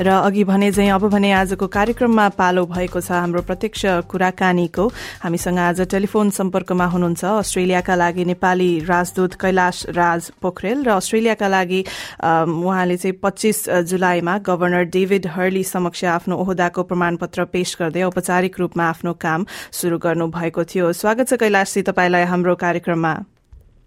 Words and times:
र 0.00 0.08
अघि 0.08 0.44
भने 0.44 0.70
चाहिँ 0.72 0.90
अब 0.90 1.08
भने 1.10 1.30
आजको 1.32 1.66
कार्यक्रममा 1.68 2.28
पालो 2.32 2.64
भएको 2.66 3.00
छ 3.00 3.12
हाम्रो 3.12 3.42
प्रत्यक्ष 3.44 4.08
कुराकानीको। 4.08 4.86
हामीसँग 5.20 5.58
आज 5.60 5.80
टेलिफोन 5.92 6.30
सम्पर्कमा 6.30 6.86
हुनुहुन्छ 6.86 7.24
अस्ट्रेलियाका 7.24 7.94
लागि 7.94 8.24
नेपाली 8.24 8.70
राजदूत 8.88 9.34
कैलाश 9.36 9.84
राज 9.92 10.30
पोखरेल 10.40 10.84
र 10.84 10.90
अस्ट्रेलियाका 10.96 11.48
लागि 11.48 11.80
उहाँले 12.24 12.96
चाहिँ 12.96 13.18
पच्चीस 13.20 13.68
जुलाईमा 13.92 14.38
गवर्नर 14.40 14.84
डेभिड 14.88 15.26
हर्ली 15.36 15.64
समक्ष 15.66 16.04
आफ्नो 16.16 16.36
ओहदाको 16.36 16.82
प्रमाणपत्र 16.88 17.44
पेश 17.52 17.76
गर्दै 17.80 18.02
औपचारिक 18.08 18.58
रूपमा 18.60 18.84
आफ्नो 18.88 19.12
काम 19.20 19.46
शुरू 19.72 19.98
गर्नु 20.00 20.26
भएको 20.32 20.64
थियो। 20.64 20.92
स्वागत 20.96 21.28
छ 21.28 21.36
कैलाशजी 21.36 21.82
तपाईँलाई 21.92 22.24
हाम्रो 22.24 22.56
कार्यक्रममा। 22.56 23.14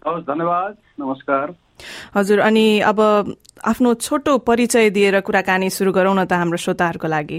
धन्यवाद। 0.06 0.72
नमस्कार। 1.00 1.63
हजुर 2.16 2.38
अनि 2.40 2.66
अब 2.80 3.00
आफ्नो 3.64 3.94
छोटो 3.94 4.38
परिचय 4.46 4.90
दिएर 4.90 5.20
कुराकानी 5.20 5.70
सुरु 5.70 5.92
गरौँ 5.92 6.14
न 6.14 6.24
त 6.24 6.32
हाम्रो 6.32 6.58
श्रोताहरूको 6.64 7.08
लागि। 7.08 7.38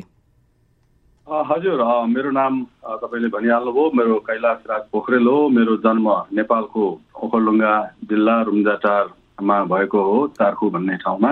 हजुर 1.28 1.80
मेरो 2.08 2.32
नाम 2.32 2.54
तपाईँले 3.02 3.30
भनिहाल्नुभयो 3.34 3.92
मेरो 3.98 4.16
कैलाश 4.28 4.60
राज 4.70 4.84
पोखरेल 4.92 5.28
हो 5.28 5.38
मेरो 5.50 5.76
जन्म 5.82 6.08
नेपालको 6.38 6.84
ओखलडुङ्गा 7.26 7.74
जिल्ला 8.10 8.36
रुम्जाटारमा 8.50 9.58
भएको 9.74 10.02
हो 10.10 10.18
चारखु 10.38 10.70
भन्ने 10.70 10.96
ठाउँमा। 11.02 11.32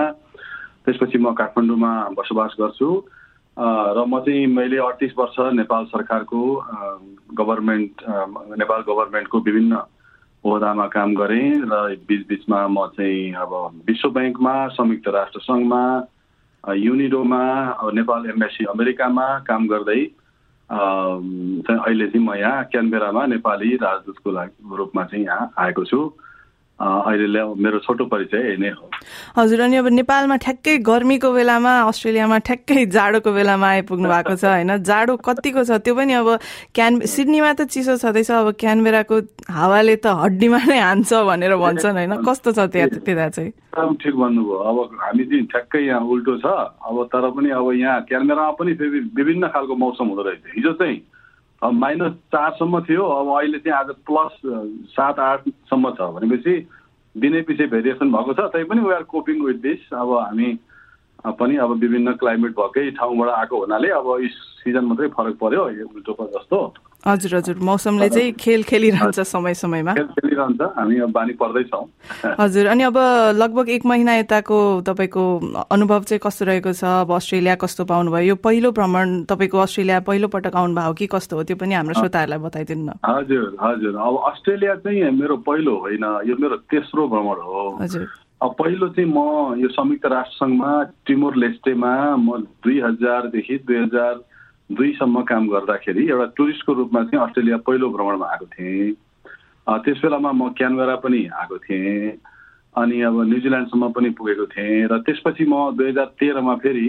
त्यसपछि 0.84 1.18
म 1.18 1.32
काठमाडौँमा 1.38 1.92
बसोबास 2.18 2.52
गर्छु। 2.60 2.88
र 3.56 3.98
म 4.02 4.18
चाहिँ 4.26 4.46
मैले 4.50 4.78
अडतिस 4.82 5.12
वर्ष 5.18 5.36
नेपाल 5.54 5.84
सरकारको 5.94 6.40
गभर्मेन्ट 7.38 8.02
नेपाल 8.58 8.80
गभर्मेन्टको 8.88 9.38
विभिन्न 9.46 9.72
ओहदामा 10.44 10.86
काम 10.86 11.14
गरेँ 11.14 11.64
र 11.64 11.96
बिचबिचमा 12.04 12.66
म 12.68 12.86
चाहिँ 12.96 13.32
अब 13.32 13.52
विश्व 13.88 14.08
ब्याङ्कमा 14.10 14.54
संयुक्त 14.76 15.08
राष्ट्र 15.08 15.40
सङ्घमा 15.40 15.82
युनिडोमा 16.64 17.42
नेपाल 17.96 18.28
एम्बेसी 18.30 18.64
अमेरिकामा 18.64 19.26
काम 19.48 19.66
गर्दै 19.68 20.02
अहिले 20.68 22.06
चाहिँ 22.12 22.24
म 22.28 22.34
यहाँ 22.36 22.64
क्यानबेरामा 22.64 23.26
नेपाली 23.26 23.70
राजदूतको 23.76 24.30
लागि 24.30 24.76
रूपमा 24.76 25.04
चाहिँ 25.04 25.24
यहाँ 25.24 25.52
आएको 25.58 25.84
छु। 25.84 26.00
अहिले 26.80 27.42
मेरो 27.54 27.78
छोटो 27.86 28.04
परिचय 28.10 28.56
नै 28.58 28.68
हो। 28.74 28.90
हजुर 29.38 29.60
अनि 29.60 29.76
अब 29.76 29.86
नेपालमा 29.94 30.36
ठ्याक्कै 30.42 30.76
गर्मीको 30.82 31.30
बेलामा 31.32 31.72
अस्ट्रेलियामा 31.86 32.38
ठ्याक्कै 32.38 32.86
जाडोको 32.90 33.30
बेलामा 33.32 33.68
आइपुग्नु 33.68 34.08
भएको 34.10 34.34
छ 34.34 34.44
होइन? 34.44 34.82
जाडो 34.82 35.16
कतिको 35.22 35.62
छ? 35.64 35.78
त्यो 35.78 35.94
पनि 35.94 36.12
अब 36.18 36.28
क्यान 36.74 37.00
सिडनीमा 37.06 37.52
त 37.54 37.70
चिसो 37.70 37.96
छँदैछ 38.02 38.30
अब 38.30 38.50
क्यानबेराको 38.58 39.16
हावाले 39.54 39.96
त 40.02 40.06
हड्डीमा 40.18 40.60
नै 40.66 40.78
हान्छ 40.82 41.10
भनेर 41.14 41.54
भन्छन् 41.62 41.94
होइन? 41.94 42.14
कस्तो 42.26 42.50
छ 42.52 42.58
त्यहाँ 42.66 42.90
त्यता 43.06 43.28
चाहिँ? 43.30 43.52
ठिक 44.02 44.14
भन्नुभयो। 44.14 44.58
अब 44.58 44.76
हामी 44.98 45.24
चाहिँ 45.30 45.46
ठ्याक्कै 45.54 45.80
यहाँ 45.86 46.02
उल्टो 46.02 46.34
छ। 46.42 46.46
अब 46.82 46.96
तर 47.14 47.30
पनि 47.30 47.50
अब 47.54 47.70
यहाँ 47.70 48.02
क्यानबेरामा 48.10 48.50
पनि 48.58 48.74
फेरि 48.74 49.00
विभिन्न 49.14 49.48
खालको 49.54 49.74
मौसम 49.78 50.06
हुँदो 50.10 50.22
रहेछ। 50.26 50.42
हिजो 50.58 50.72
चाहिँ 50.74 50.98
माइनस 51.72 52.12
चारसम्म 52.12 52.80
थियो 52.80 53.02
अब 53.02 53.28
अहिले 53.38 53.58
चाहिँ 53.58 53.78
आज 53.78 53.94
प्लस 54.06 54.40
सात 54.92 55.18
आठसम्म 55.18 55.90
छ 55.90 56.00
भनेपछि 56.00 56.54
दिनै 57.16 57.42
पछि 57.42 57.66
भेरिएसन 57.66 58.12
भएको 58.12 58.32
छ 58.34 58.48
तै 58.52 58.64
पनि 58.64 58.80
we 58.80 58.94
are 58.94 59.02
coping 59.02 59.42
with 59.44 59.60
this 59.62 59.92
अब 59.92 60.12
हामी 60.18 60.58
पनि 61.24 61.56
अब 61.56 61.70
विभिन्न 61.72 62.12
क्लाइमेट 62.12 62.52
भएकै 62.52 62.90
ठाउँबाट 62.90 63.28
आएको 63.28 63.60
हुनाले 63.60 63.88
अब 63.88 64.08
सिजन 64.64 64.84
मात्रै 64.84 65.08
फरक 65.08 65.38
पर्यो 65.38 65.64
उल्टो 65.64 66.30
जस्तो। 66.34 66.58
हजुर 67.06 67.34
हजुर। 67.36 67.56
मौसमले 67.60 68.08
चाहिँ 68.08 68.32
खेल 68.32 68.62
खेलिरहन्छ 68.64 69.20
समय 69.20 69.54
समयमा। 69.54 69.94
खेलिरहन्छ। 69.94 70.60
हामी 70.76 70.98
अब 71.00 71.10
बानी 71.12 71.32
पर्दैछौँ। 71.36 71.84
हजुर 72.40 72.66
अनि 72.66 72.82
अब 72.82 72.98
लगभग 73.36 73.68
एक 73.70 73.86
महिना 73.86 74.14
यताको 74.16 74.58
तपाईँको 74.88 75.24
अनुभव 75.70 76.02
चाहिँ 76.08 76.20
कस्तो 76.24 76.44
रहेको 76.44 76.72
छ? 76.72 76.84
अब 76.84 77.12
अस्ट्रेलिया 77.12 77.54
कस्तो 77.60 77.84
पाउनुभयो? 77.84 78.24
यो 78.24 78.36
पहिलो 78.40 78.72
भ्रमण 78.72 79.22
तपाईँको 79.28 79.58
अस्ट्रेलिया 79.58 80.00
पहिलो 80.00 80.28
पटक 80.28 80.56
आउनुभयो 80.56 80.92
कि 80.94 81.06
कस्तो 81.12 81.36
हो? 81.36 81.42
त्यो 81.44 81.56
पनि 81.56 81.74
हाम्रो 81.74 81.94
श्रोताहरूलाई 82.00 82.38
बताइदिनु 82.40 82.84
न। 82.88 82.90
हजुर 83.04 83.56
हजुर। 83.60 83.94
अब 84.00 84.14
अस्ट्रेलिया 84.32 84.74
चाहिँ 84.80 85.10
मेरो 85.20 85.36
पहिलो 85.44 85.76
होइन 85.76 86.04
यो 86.28 86.36
मेरो 86.40 86.56
तेस्रो 86.72 87.08
भ्रमण 87.08 87.38
हो। 87.44 87.78
हजुर। 87.80 88.08
अब 88.42 88.50
पहिलो 88.58 88.88
चाहिँ 88.88 89.08
म 89.08 89.60
यो 89.60 89.68
संयुक्त 89.68 90.06
राष्ट्र 90.06 90.36
सङ्घमा 90.36 90.72
टिमोर 91.06 91.36
लेस्टेमा 91.36 91.92
म 92.16 92.48
दुई 92.64 92.80
हजारदेखि 92.80 93.56
दुई 93.68 93.76
हजार 93.76 94.14
दुईसम्म 94.70 95.22
काम 95.28 95.48
गर्दाखेरि 95.48 96.08
एउटा 96.08 96.26
टुरिस्टको 96.36 96.72
रूपमा 96.72 97.02
चाहिँ 97.04 97.24
अस्ट्रेलिया 97.26 97.56
पहिलो 97.66 97.88
भ्रमणमा 97.90 98.26
आएको 98.26 98.46
थिएँ। 98.54 98.92
त्यस 99.66 99.98
बेलामा 100.02 100.32
म 100.32 100.48
क्यानबेरा 100.56 100.96
पनि 101.04 101.20
आएको 101.40 101.58
थिएँ 101.58 102.16
अनि 102.80 103.00
अब 103.06 103.20
न्युजिल्यान्डसम्म 103.28 103.88
पनि 103.92 104.10
पुगेको 104.18 104.46
थिएँ 104.52 104.88
र 104.88 104.98
त्यसपछि 105.04 105.44
म 105.44 105.76
दुई 105.76 105.88
हजार 105.88 106.08
तेह्रमा 106.16 106.54
फेरि 106.64 106.88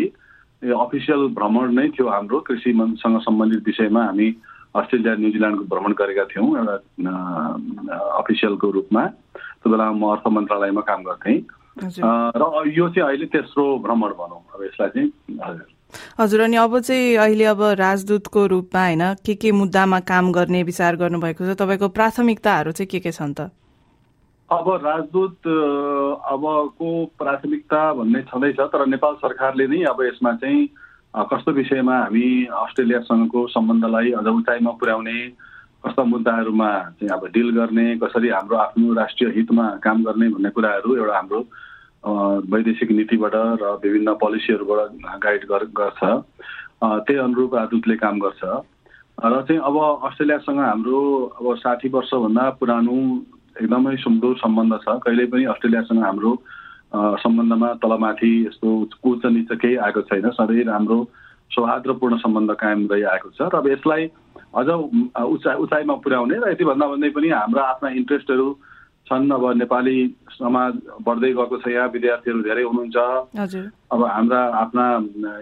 अफिसियल 0.66 1.22
भ्रमण 1.36 1.74
नै 1.76 1.88
थियो 1.94 2.08
हाम्रो 2.10 2.40
कृषिसँग 2.48 3.20
सम्बन्धित 3.28 3.64
विषयमा 3.68 4.04
हामी 4.06 4.28
अस्ट्रेलिया 4.76 5.16
न्युजिल्यान्डको 5.16 5.64
भ्रमण 5.72 5.92
गरेका 6.00 6.26
थियौँ 6.32 6.48
एउटा 6.58 6.76
अफिसियलको 8.20 8.72
रूपमा। 8.72 9.04
त्यो 9.36 9.68
बेला 9.72 9.92
म 9.92 10.04
अर्थ 10.16 10.26
मन्त्रालयमा 10.32 10.82
काम 10.90 11.04
गर्थेँ। 11.04 11.38
र 11.80 12.44
यो 12.72 12.90
चाहिँ 12.96 13.08
अहिले 13.08 13.26
तेस्रो 13.36 13.64
भ्रमण 13.84 14.12
भनौँ। 14.20 14.42
अब 14.56 14.64
यसलाई 14.64 14.90
चाहिँ 14.96 15.10
हजुर। 15.44 15.75
हजुर 16.20 16.42
अनि 16.42 16.58
अब 16.58 16.80
चाहिँ 16.80 17.16
अहिले 17.16 17.46
अब 17.46 17.62
राजदूतको 17.80 18.46
रूपमा 18.46 18.84
होइन 18.86 19.14
के 19.26 19.36
के 19.36 19.52
मुद्दामा 19.52 20.00
काम 20.00 20.32
गर्ने 20.32 20.64
विचार 20.64 20.96
गर्नुभएको 20.96 21.54
छ? 21.54 21.58
तपाईँको 21.58 21.90
प्राथमिकताहरू 21.90 22.72
चाहिँ 22.72 22.88
के 22.88 23.00
के 23.00 23.12
छन् 23.12 23.34
त? 23.34 23.52
अब 24.50 24.66
राजदूत 24.86 25.48
अबको 26.32 26.90
प्राथमिकता 27.20 27.82
भन्ने 27.94 28.22
छँदैछ 28.22 28.60
तर 28.60 28.86
नेपाल 28.86 29.14
सरकारले 29.16 29.68
नै 29.68 29.84
अब 29.90 30.04
यसमा 30.04 30.32
चाहिँ 30.38 30.70
कस्तो 31.16 31.52
विषयमा 31.52 31.98
हामी 31.98 32.46
अस्ट्रेलियासँगको 32.54 33.48
सम्बन्धलाई 33.48 34.12
अझ 34.12 34.28
उचाइमा 34.28 34.72
पुर्याउने 34.72 35.18
कस्ता 35.86 36.04
मुद्दाहरूमा 36.04 36.70
चाहिँ 37.00 37.10
अब 37.10 37.26
डिल 37.34 37.50
गर्ने 37.58 37.86
कसरी 37.98 38.30
हाम्रो 38.30 38.58
आफ्नो 38.58 38.94
राष्ट्रिय 38.94 39.30
हितमा 39.36 39.66
काम 39.84 40.04
गर्ने 40.04 40.30
भन्ने 40.30 40.50
कुराहरू 40.50 40.96
एउटा 40.96 41.16
हाम्रो 41.16 41.40
वैदेशिक 42.06 42.92
नीतिबाट 42.92 43.36
र 43.62 43.66
विभिन्न 43.84 44.14
पोलिसीहरूबाट 44.22 44.90
गाइड 45.26 45.46
गर्छ। 45.50 46.02
त्यही 47.06 47.20
अनुरूप 47.20 47.56
राजदूतले 47.56 47.96
काम 47.98 48.20
गर्छ। 48.20 48.44
र 49.26 49.42
चाहिँ 49.48 49.62
अब 49.62 49.76
अस्ट्रेलियासँग 50.06 50.60
हाम्रो 50.60 51.00
अब 51.40 51.56
साठी 51.58 51.90
वर्षभन्दा 51.90 52.50
पुरानो 52.60 52.98
एकदमै 53.62 53.96
सुमधुर 53.98 54.36
सम्बन्ध 54.38 54.74
छ। 54.84 54.88
कहिल्यै 55.02 55.28
पनि 55.34 55.44
अस्ट्रेलियासँग 55.54 56.04
हाम्रो 56.04 56.32
सम्बन्धमा 57.24 57.70
तलमाथि 57.82 58.32
यस्तो 58.48 58.70
उच्च 59.04 59.26
निच 59.26 59.52
केही 59.56 59.76
आएको 59.76 60.02
छैन। 60.12 60.30
सधैँ 60.38 60.64
राम्रो 60.70 61.00
सौहार्दपूर्ण 61.52 62.18
सम्बन्ध 62.18 62.52
कायम 62.60 62.88
रहिआएको 62.92 63.30
छ। 63.34 63.50
र 63.50 63.56
अब 63.56 63.68
यसलाई 63.68 64.04
अझ 64.56 64.68
उचाइ 64.70 65.56
उचाइमा 65.56 65.96
पुर्याउने 66.04 66.36
र 66.38 66.52
यतिभन्दा 66.52 66.86
भन्दै 66.88 67.10
पनि 67.16 67.30
हाम्रा 67.30 67.64
आफ्ना 67.64 67.90
इन्ट्रेस्टहरू 68.00 68.48
छन्। 69.08 69.32
अब 69.32 69.44
नेपाली 69.58 69.98
समाज 70.32 70.74
बढ्दै 71.06 71.32
गएको 71.34 71.58
छ 71.58 71.68
यहाँ 71.68 71.88
विद्यार्थीहरू 71.94 72.42
धेरै 72.42 72.64
हुनुहुन्छ। 72.64 72.98
अब 73.94 74.02
हाम्रा 74.06 74.42
आफ्ना 74.62 74.86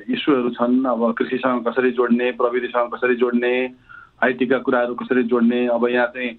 इस्युहरू 0.09 0.49
छन्। 0.59 0.75
अब 0.85 1.01
कृषिसँग 1.17 1.63
कसरी 1.67 1.91
जोड्ने 1.97 2.31
प्रविधिसँग 2.39 2.89
कसरी 2.93 3.15
जोड्ने 3.23 3.53
आइटीका 4.23 4.57
कुराहरू 4.65 4.93
कसरी 4.95 5.23
जोड्ने 5.31 5.67
अब 5.67 5.87
यहाँ 5.89 6.07
चाहिँ 6.15 6.31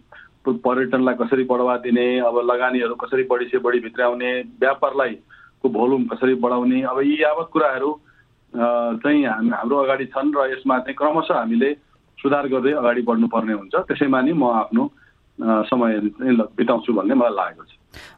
पर्यटनलाई 0.45 1.15
कसरी 1.17 1.45
बढावा 1.49 1.77
दिने 1.81 2.07
अब 2.21 2.37
लगानीहरू 2.45 2.95
कसरी 3.01 3.23
बढी 3.31 3.45
से 3.49 3.59
बढी 3.65 3.79
भित्राउने 3.81 4.31
व्यापारलाई 4.61 5.15
को 5.65 5.69
भोल्युम 5.69 6.05
कसरी 6.13 6.35
बढाउने 6.37 6.81
अब 6.93 7.01
यी 7.01 7.17
यावत 7.23 7.49
कुराहरू 7.53 7.91
चाहिँ 8.55 9.25
हाम्रो 9.25 9.77
अगाडि 9.77 10.05
छन् 10.13 10.35
र 10.37 10.53
यसमा 10.53 10.79
चाहिँ 10.79 10.97
क्रमशः 11.01 11.35
हामीले 11.35 11.71
सुधार 12.19 12.49
गर्दै 12.49 12.73
अगाडि 12.79 13.03
बढ्नुपर्ने 13.03 13.53
हुन्छ। 13.53 13.75
त्यसैमा 13.89 14.21
नि 14.21 14.33
म 14.33 14.45
आफ्नो 14.61 14.85
समय 15.41 16.01
बिताउँछु 16.57 16.93
भन्ने 16.93 17.15
मलाई 17.15 17.35
लागेको 17.35 17.65
छ। 17.65 17.73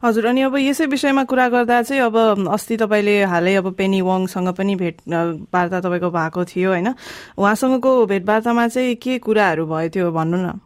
हजुर 0.05 0.27
अनि 0.27 0.41
अब 0.43 0.57
यसै 0.57 0.87
विषयमा 0.87 1.25
कुरा 1.25 1.49
गर्दा 1.49 1.83
चाहिँ 1.83 2.03
अब 2.03 2.49
अस्ति 2.49 2.77
तपाईँले 2.77 3.17
हालै 3.25 3.55
अब 3.61 3.73
पेनी 3.77 4.01
वङसँग 4.01 4.49
पनि 4.57 4.75
भेट 4.77 4.97
वार्ता 5.09 5.81
तपाईँको 5.81 6.11
भएको 6.11 6.45
थियो 6.45 6.71
होइन? 6.71 6.89
उहाँसँगको 7.37 7.91
भेटवार्तामा 8.07 8.69
चाहिँ 8.69 8.95
के 9.01 9.19
कुराहरू 9.25 9.67
भयो 9.67 9.89
त्यो 9.89 10.13
भन्नु 10.13 10.37
न 10.37 10.61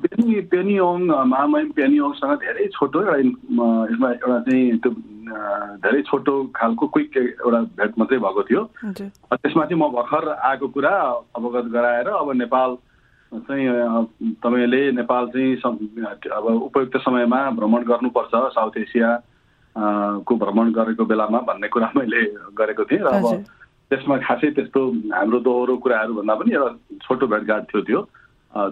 पेनी 0.00 0.40
पेनी 0.48 0.78
ओङ 0.78 1.00
महामहिम 1.28 1.70
पेनी 1.76 1.98
ओङसँग 2.00 2.34
धेरै 2.40 2.66
छोटो 2.72 2.98
एउटा 3.02 3.16
यसमा 3.20 4.08
एउटा 4.10 4.38
चाहिँ 4.48 4.78
त्यो 4.80 4.90
धेरै 5.84 6.02
छोटो 6.08 6.34
खालको 6.56 6.86
क्विक 6.86 7.16
एउटा 7.16 7.60
भेट 7.76 7.92
मात्रै 7.98 8.18
भएको 8.18 8.42
थियो। 8.48 8.62
त्यसमा 9.32 9.64
चाहिँ 9.64 9.80
म 9.80 9.88
भर्खर 9.92 10.28
आएको 10.28 10.66
कुरा 10.76 10.94
अवगत 11.36 11.66
गराएर 11.72 12.08
अब 12.08 12.32
नेपाल 12.36 12.70
चाहिँ 13.32 14.34
तपाईँले 14.42 14.80
नेपाल 14.92 15.26
चाहिँ 15.30 15.56
अब 16.30 16.44
उपयुक्त 16.66 16.96
समयमा 17.04 17.40
भ्रमण 17.58 17.82
गर्नुपर्छ 17.86 18.34
साउथ 18.54 18.76
एसिया 18.78 19.10
को 20.26 20.36
भ्रमण 20.36 20.72
गरेको 20.72 21.04
बेलामा 21.04 21.38
भन्ने 21.46 21.68
कुरा 21.68 21.90
मैले 21.96 22.22
गरेको 22.58 22.84
थिएँ 22.84 23.00
र 23.00 23.06
अब 23.06 23.44
त्यसमा 23.90 24.16
खासै 24.26 24.50
त्यस्तो 24.50 24.80
हाम्रो 25.14 25.38
दोहोरो 25.46 25.76
कुराहरू 25.82 26.14
भन्दा 26.14 26.34
पनि 26.34 26.54
एउटा 26.54 26.98
छोटो 27.02 27.26
भेटघाट 27.26 27.62
थियो 27.70 27.80
त्यो 27.82 28.00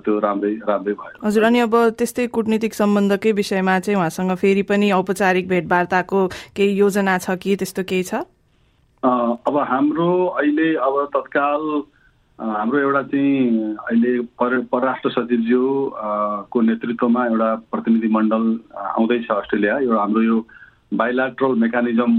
त्यो 0.02 0.18
राम्रै 0.18 0.52
राम्रै 0.68 0.94
भयो। 0.94 1.26
हजुर 1.26 1.44
अनि 1.44 1.58
अब 1.60 1.74
त्यस्तै 1.98 2.26
कुटनीतिक 2.34 2.74
सम्बन्धकै 2.74 3.32
विषयमा 3.32 3.78
चाहिँ 3.78 3.98
उहाँसँग 3.98 4.34
फेरि 4.42 4.62
पनि 4.62 4.90
औपचारिक 4.90 5.48
भेटवार्ताको 5.48 6.26
केही 6.56 6.72
योजना 6.78 7.18
छ 7.18 7.38
कि 7.42 7.56
त्यस्तो 7.56 7.82
केही 7.86 8.02
छ? 8.02 8.14
अब 9.02 9.54
हाम्रो 9.70 10.10
अहिले 10.34 10.68
अब 10.82 10.94
तत्काल 11.14 11.62
हाम्रो 12.38 12.78
एउटा 12.78 13.02
चाहिँ 13.02 13.74
अहिले 13.74 14.18
पर 14.38 14.58
परराष्ट्र 14.70 15.10
सचिवज्यू 15.10 15.62
को 16.50 16.60
नेतृत्वमा 16.62 17.24
एउटा 17.26 17.54
प्रतिनिधि 17.72 18.08
मण्डल 18.14 18.44
आउँदैछ 18.78 19.26
अस्ट्रेलिया। 19.26 19.78
एउटा 19.78 20.00
हाम्रो 20.00 20.22
यो 20.22 20.38
बाइलाट्रल 20.94 21.54
मेकानिजम 21.58 22.12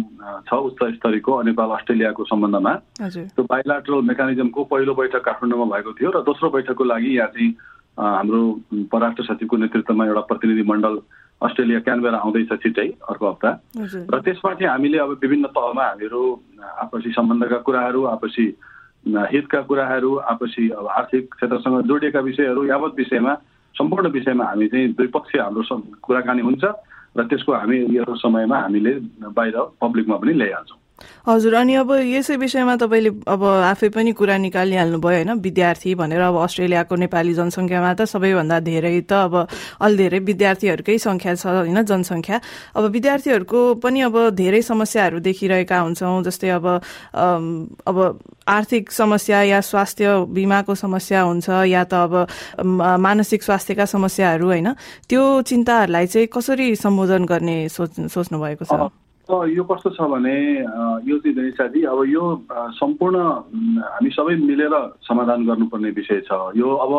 छ 0.43 0.53
उच्च 0.53 0.83
स्तरीयको 0.95 1.41
नेपाल 1.41 1.69
अस्ट्रेलियाको 1.71 2.23
सम्बन्धमा। 2.35 2.73
त्यो 2.99 3.43
बाइलाट्रल 3.47 4.01
मेकानिजमको 4.11 4.63
पहिलो 4.67 4.93
बैठक 4.99 5.23
काठमाडौँमा 5.23 5.65
भएको 5.71 5.93
थियो 5.95 6.11
र 6.11 6.21
दोस्रो 6.27 6.49
बैठकको 6.51 6.83
लागि 6.83 7.15
यहाँ 7.17 7.27
चाहिँ 7.31 7.55
हाम्रो 7.95 8.41
परराष्ट्र 8.91 9.23
सचिवको 9.23 9.57
नेतृत्वमा 9.57 10.05
एउटा 10.05 10.21
प्रतिनिधि 10.27 10.63
मण्डल 10.67 10.99
अस्ट्रेलिया 11.41 11.79
क्यानबेरा 11.79 12.17
आउँदैछ 12.19 12.51
छिट्टै 12.59 12.87
अर्को 13.07 13.29
हप्ता। 13.29 13.49
र 14.11 14.19
त्यसमा 14.19 14.53
चाहिँ 14.53 14.67
हामीले 14.67 14.97
अब 14.99 15.15
विभिन्न 15.23 15.45
तहमा 15.55 15.83
हामीहरू 15.87 16.23
आपसी 16.83 17.11
सम्बन्धका 17.15 17.57
कुराहरू 17.63 18.03
आपसी 18.19 18.45
हितका 19.07 19.61
कुराहरू 19.61 20.15
आपसी 20.15 20.69
अब 20.69 20.87
आर्थिक 20.87 21.33
क्षेत्रसँग 21.33 21.81
जोडिएका 21.81 22.19
विषयहरू 22.19 22.65
यावत 22.65 22.93
विषयमा 22.97 23.33
सम्पूर्ण 23.75 24.07
विषयमा 24.07 24.45
हामी 24.45 24.67
चाहिँ 24.67 24.93
द्विपक्षीय 24.93 25.41
हाम्रो 25.41 25.77
कुराकानी 26.03 26.41
हुन्छ 26.41 26.63
र 27.17 27.23
त्यसको 27.23 27.53
हामी 27.53 27.77
यो 27.95 28.15
समयमा 28.15 28.57
हामीले 28.59 28.93
बाहिर 29.33 29.55
पब्लिकमा 29.81 30.15
पनि 30.15 30.33
ल्याइहाल्छौँ। 30.33 30.77
हजुर 31.27 31.53
अनि 31.53 31.73
अब 31.81 31.91
यसै 32.05 32.35
विषयमा 32.37 32.75
तपाईँले 32.75 33.11
अब 33.27 33.41
आफै 33.43 33.89
पनि 33.95 34.11
कुरा 34.11 34.37
निकालिहाल्नु 34.37 34.97
भयो 34.99 35.15
होइन? 35.15 35.31
विद्यार्थी 35.39 35.95
भनेर 35.95 36.21
अब 36.21 36.35
अस्ट्रेलियाको 36.43 36.95
नेपाली 36.95 37.33
जनसङ्ख्यामा 37.33 37.91
त 37.93 38.01
सबैभन्दा 38.09 38.57
धेरै 38.59 38.95
त 39.01 39.11
अब 39.27 39.33
अलि 39.81 39.95
धेरै 39.97 40.19
विद्यार्थीहरूकै 40.29 40.97
सङ्ख्या 40.97 41.33
छ 41.35 41.45
होइन? 41.47 41.79
जनसङ्ख्या। 41.81 42.37
अब 42.75 42.83
विद्यार्थीहरूको 42.95 43.59
पनि 43.83 43.99
अब 44.09 44.15
धेरै 44.35 44.61
समस्याहरू 44.61 45.19
देखिरहेका 45.19 45.77
हुन्छौँ 45.79 46.23
जस्तै 46.23 46.49
अब 46.57 46.65
अब 47.89 47.97
आर्थिक 48.47 48.91
समस्या 48.91 49.41
या 49.43 49.59
स्वास्थ्य 49.61 50.05
बिमाको 50.33 50.75
समस्या 50.75 51.21
हुन्छ 51.21 51.49
या 51.69 51.83
त 51.83 51.93
अब 51.93 52.13
मानसिक 52.99 53.43
स्वास्थ्यका 53.43 53.85
समस्याहरू 53.85 54.45
होइन? 54.45 54.73
त्यो 55.09 55.21
चिन्ताहरूलाई 55.41 56.07
चाहिँ 56.07 56.27
कसरी 56.27 56.75
सम्बोधन 56.75 57.25
गर्ने 57.25 57.57
सोच 57.69 58.09
सोच्नु 58.13 58.37
भएको 58.39 58.65
छ 58.65 59.08
यो 59.29 59.63
कस्तो 59.63 59.89
छ 59.93 60.01
भने 60.09 60.35
यो 61.05 61.17
चाहिँ 61.21 61.35
गणेशाजी 61.37 61.83
अब 61.85 61.99
यो 62.09 62.23
सम्पूर्ण 62.77 63.17
हामी 63.21 64.09
सबै 64.09 64.35
मिलेर 64.41 64.73
समाधान 65.05 65.45
गर्नुपर्ने 65.45 65.89
विषय 65.93 66.21
छ। 66.25 66.57
यो 66.57 66.65
अब 66.65 66.93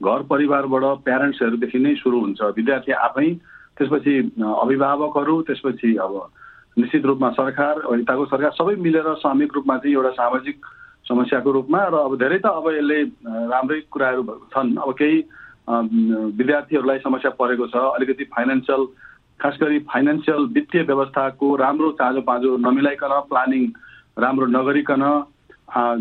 घर 0.00 0.22
परिवारबाट 0.24 1.04
प्यारेन्ट्सहरूदेखि 1.04 1.78
नै 1.78 1.94
सुरु 2.00 2.20
हुन्छ। 2.20 2.40
विद्यार्थी 2.56 2.92
आफै 2.92 3.28
त्यसपछि 3.76 4.14
अभिभावकहरू 4.40 5.34
त्यसपछि 5.42 5.96
अब 6.00 6.14
निश्चित 6.76 7.04
रूपमा 7.06 7.30
सरकार 7.36 7.74
यताको 7.92 8.24
सरकार 8.32 8.52
सबै 8.56 8.74
मिलेर 8.80 9.12
सामूहिक 9.20 9.52
रूपमा 9.54 9.76
चाहिँ 9.76 9.96
एउटा 9.96 10.10
सामाजिक 10.16 10.56
समस्याको 11.04 11.50
रूपमा 11.52 11.80
र 11.92 11.94
अब 12.08 12.16
धेरै 12.16 12.38
त 12.40 12.46
अब 12.56 12.66
यसले 12.72 13.02
राम्रै 13.52 13.80
कुराहरू 13.92 14.22
छन् 14.52 14.76
अब 14.80 14.92
केही 14.96 15.16
विद्यार्थीहरूलाई 16.40 16.98
समस्या 17.04 17.30
परेको 17.36 17.66
छ। 17.68 17.76
अलिकति 17.76 18.24
फाइनेन्सियल 18.32 18.82
खास 19.40 19.56
गरी 19.60 19.78
फाइनेन्सियल 19.92 20.48
वित्तीय 20.54 20.82
व्यवस्थाको 20.82 21.54
राम्रो 21.56 21.90
चाँजो 22.00 22.20
पाँजो 22.28 22.56
नमिलाइकन 22.58 23.12
प्लानिङ 23.28 23.64
राम्रो 24.18 24.46
नगरिकन 24.48 25.02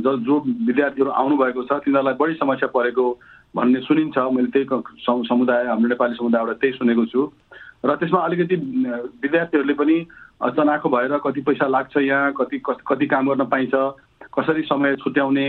जो 0.02 0.18
जो 0.26 0.40
विद्यार्थीहरू 0.68 1.12
आउनुभएको 1.12 1.64
छ 1.64 1.80
तिनीहरूलाई 1.84 2.14
बढी 2.20 2.34
समस्या 2.36 2.70
परेको 2.72 3.06
भन्ने 3.56 3.80
सुनिन्छ। 3.82 4.18
मैले 4.36 4.52
त्यही 4.56 5.24
समुदाय 5.28 5.66
हाम्रो 5.68 5.90
नेपाली 5.90 6.16
समुदायबाट 6.16 6.56
त्यही 6.62 6.78
सुनेको 6.78 7.06
छु। 7.12 7.22
र 7.86 7.96
त्यसमा 7.96 8.20
अलिकति 8.20 8.56
विद्यार्थीहरूले 9.24 9.74
पनि 9.74 9.98
चनाखो 10.56 10.90
भएर 10.90 11.18
कति 11.24 11.42
पैसा 11.48 11.68
लाग्छ 11.68 11.98
यहाँ 11.98 12.31
कति 12.40 12.62
कति 12.66 13.06
काम 13.08 13.28
गर्न 13.30 13.46
पाइन्छ 13.52 13.74
कसरी 14.31 14.62
समय 14.64 14.96
छुट्याउने 15.04 15.48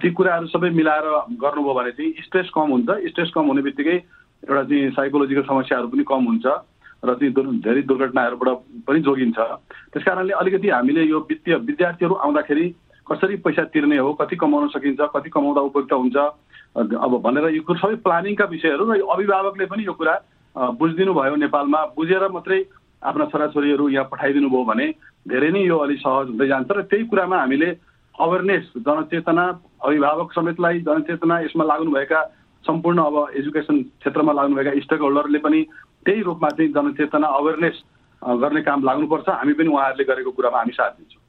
ती 0.00 0.10
कुराहरू 0.12 0.46
सबै 0.48 0.70
मिलाएर 0.70 1.08
गर्नुभयो 1.40 1.74
भने 1.74 1.90
चाहिँ 1.92 2.12
स्ट्रेस 2.24 2.50
कम 2.54 2.68
हुन्छ। 2.74 2.90
स्ट्रेस 3.08 3.30
कम 3.34 3.46
हुने 3.46 3.62
बित्तिकै 3.62 3.96
एउटा 4.44 4.62
चाहिँ 4.64 4.90
साइकोलोजिकल 4.92 5.42
समस्याहरू 5.48 5.88
पनि 5.88 6.04
कम 6.08 6.24
हुन्छ। 6.30 6.46
र 7.04 7.14
चाहिँ 7.14 7.60
धेरै 7.60 7.82
दुर्घटनाहरूबाट 7.84 8.48
पनि 8.86 9.00
जोगिन्छ। 9.00 9.38
त्यस 9.92 10.04
कारणले 10.04 10.32
अलिकति 10.32 10.68
हामीले 10.70 11.02
यो 11.04 11.18
वित्तीय 11.30 11.54
विद्यार्थीहरू 11.68 12.14
आउँदाखेरि 12.16 12.66
कसरी 13.06 13.36
पैसा 13.44 13.62
तिर्ने 13.70 13.98
हो 13.98 14.12
कति 14.20 14.36
कमाउन 14.36 14.68
सकिन्छ 14.68 15.00
कति 15.14 15.30
कमाउँदा 15.30 15.60
उपयुक्त 15.60 15.92
हुन्छ 15.92 16.16
अब 16.98 17.12
भनेर 17.24 17.48
यो 17.54 17.74
सबै 17.74 17.96
प्लानिङका 18.00 18.44
विषयहरू 18.50 18.84
र 18.90 18.96
यो 18.98 19.06
अभिभावकले 19.06 19.66
पनि 19.66 19.84
यो 19.84 19.92
कुरा 19.92 20.14
बुझिदिनु 20.74 21.12
भयो 21.14 21.36
नेपालमा। 21.44 21.80
बुझेर 21.96 22.28
मात्रै 22.32 22.60
आफ्ना 23.02 23.24
छोराछोरीहरू 23.32 23.88
यहाँ 23.88 24.08
पठाइदिनु 24.10 24.48
भयो 24.48 24.64
भने 24.64 24.86
धेरै 25.28 25.50
नै 25.50 25.62
यो 25.62 25.76
अलिक 25.78 25.98
सहज 26.00 26.32
हुँदै 26.32 26.46
जान्छ 26.48 26.70
र 26.70 26.82
त्यही 26.88 27.04
कुरामा 27.12 27.36
हामीले 27.38 27.68
अवेरनेस 28.14 28.64
जनचेतना 28.80 29.44
अभिभावक 29.84 30.32
समेतलाई 30.32 30.80
जनचेतना 30.88 31.40
यसमा 31.40 31.64
लाग्नुभएका 31.64 32.20
सम्पूर्ण 32.66 32.98
अब 33.04 33.16
एजुकेसन 33.38 33.82
क्षेत्रमा 34.00 34.32
लाग्नुभएका 34.32 34.80
स्टेक 34.84 35.00
होल्डरले 35.00 35.38
पनि 35.44 35.60
त्यही 36.04 36.22
रूपमा 36.22 36.48
चाहिँ 36.48 36.72
जनचेतना 36.72 37.28
अवेरनेस 37.40 37.76
गर्ने 38.22 38.60
काम 38.62 38.84
लाग्नुपर्छ। 38.84 39.28
हामी 39.28 39.52
पनि 39.52 39.68
उहाँहरूले 39.68 40.04
गरेको 40.04 40.30
कुरामा 40.32 40.58
हामी 40.58 40.72
साथ 40.72 40.90
दिन्छौँ। 40.96 41.20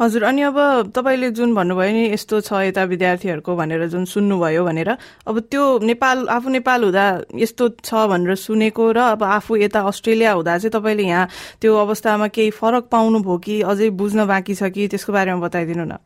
हजुर 0.00 0.22
अनि 0.24 0.42
अब 0.42 0.58
तपाईँले 0.96 1.30
जुन 1.32 1.54
भन्नुभयो 1.54 1.92
नि 1.92 2.04
यस्तो 2.12 2.40
छ 2.40 2.52
यता 2.68 2.84
विद्यार्थीहरूको 2.92 3.56
भनेर 3.56 3.86
जुन 3.88 4.04
सुन्नुभयो 4.04 4.64
भनेर 4.64 4.90
अब 5.28 5.38
त्यो 5.48 5.64
नेपाल 5.80 6.28
आफू 6.28 6.48
नेपाल 6.50 6.84
हुँदा 6.84 7.06
यस्तो 7.40 7.68
छ 7.80 7.94
भनेर 8.10 8.34
सुनेको 8.36 8.90
र 8.92 8.98
अब 9.16 9.22
आफू 9.22 9.56
यता 9.56 9.80
अस्ट्रेलिया 9.80 10.32
हुँदा 10.32 10.58
चाहिँ 10.58 10.72
तपाईँले 10.76 11.04
यहाँ 11.08 11.28
त्यो 11.62 11.76
अवस्थामा 11.78 12.28
केही 12.28 12.50
फरक 12.52 12.84
पाउनुभयो 12.92 13.38
कि 13.38 13.60
अझै 13.62 13.90
बुझ्न 13.96 14.26
बाँकी 14.26 14.54
छ 14.54 14.68
कि 14.74 14.88
त्यसको 14.88 15.12
बारेमा 15.12 15.40
बताइदिनु 15.46 15.84
न? 15.84 15.96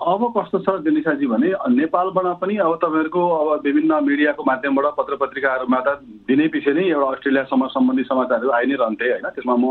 अब 0.00 0.32
कस्तो 0.32 0.58
छ 0.64 0.80
दिनिसाजी 0.80 1.26
भने 1.26 1.48
नेपालबाट 1.70 2.26
पनि 2.40 2.56
अब 2.56 2.74
तपाईँहरूको 2.82 3.20
अब 3.20 3.48
विभिन्न 3.64 3.92
मिडियाको 4.04 4.42
माध्यमबाट 4.44 4.96
पत्र 4.96 5.16
पत्रिकाहरूमा 5.20 5.80
त 5.80 5.88
दिनै 6.24 6.48
पछि 6.48 6.72
नै 6.72 6.84
एउटा 6.88 7.08
अस्ट्रेलियासम्म 7.10 7.66
सम्बन्धी 7.68 8.04
समाचारहरू 8.08 8.50
आइ 8.50 8.66
नै 8.66 8.76
रहन्थे 8.80 9.10
होइन। 9.12 9.28
त्यसमा 9.28 9.56
म 9.60 9.66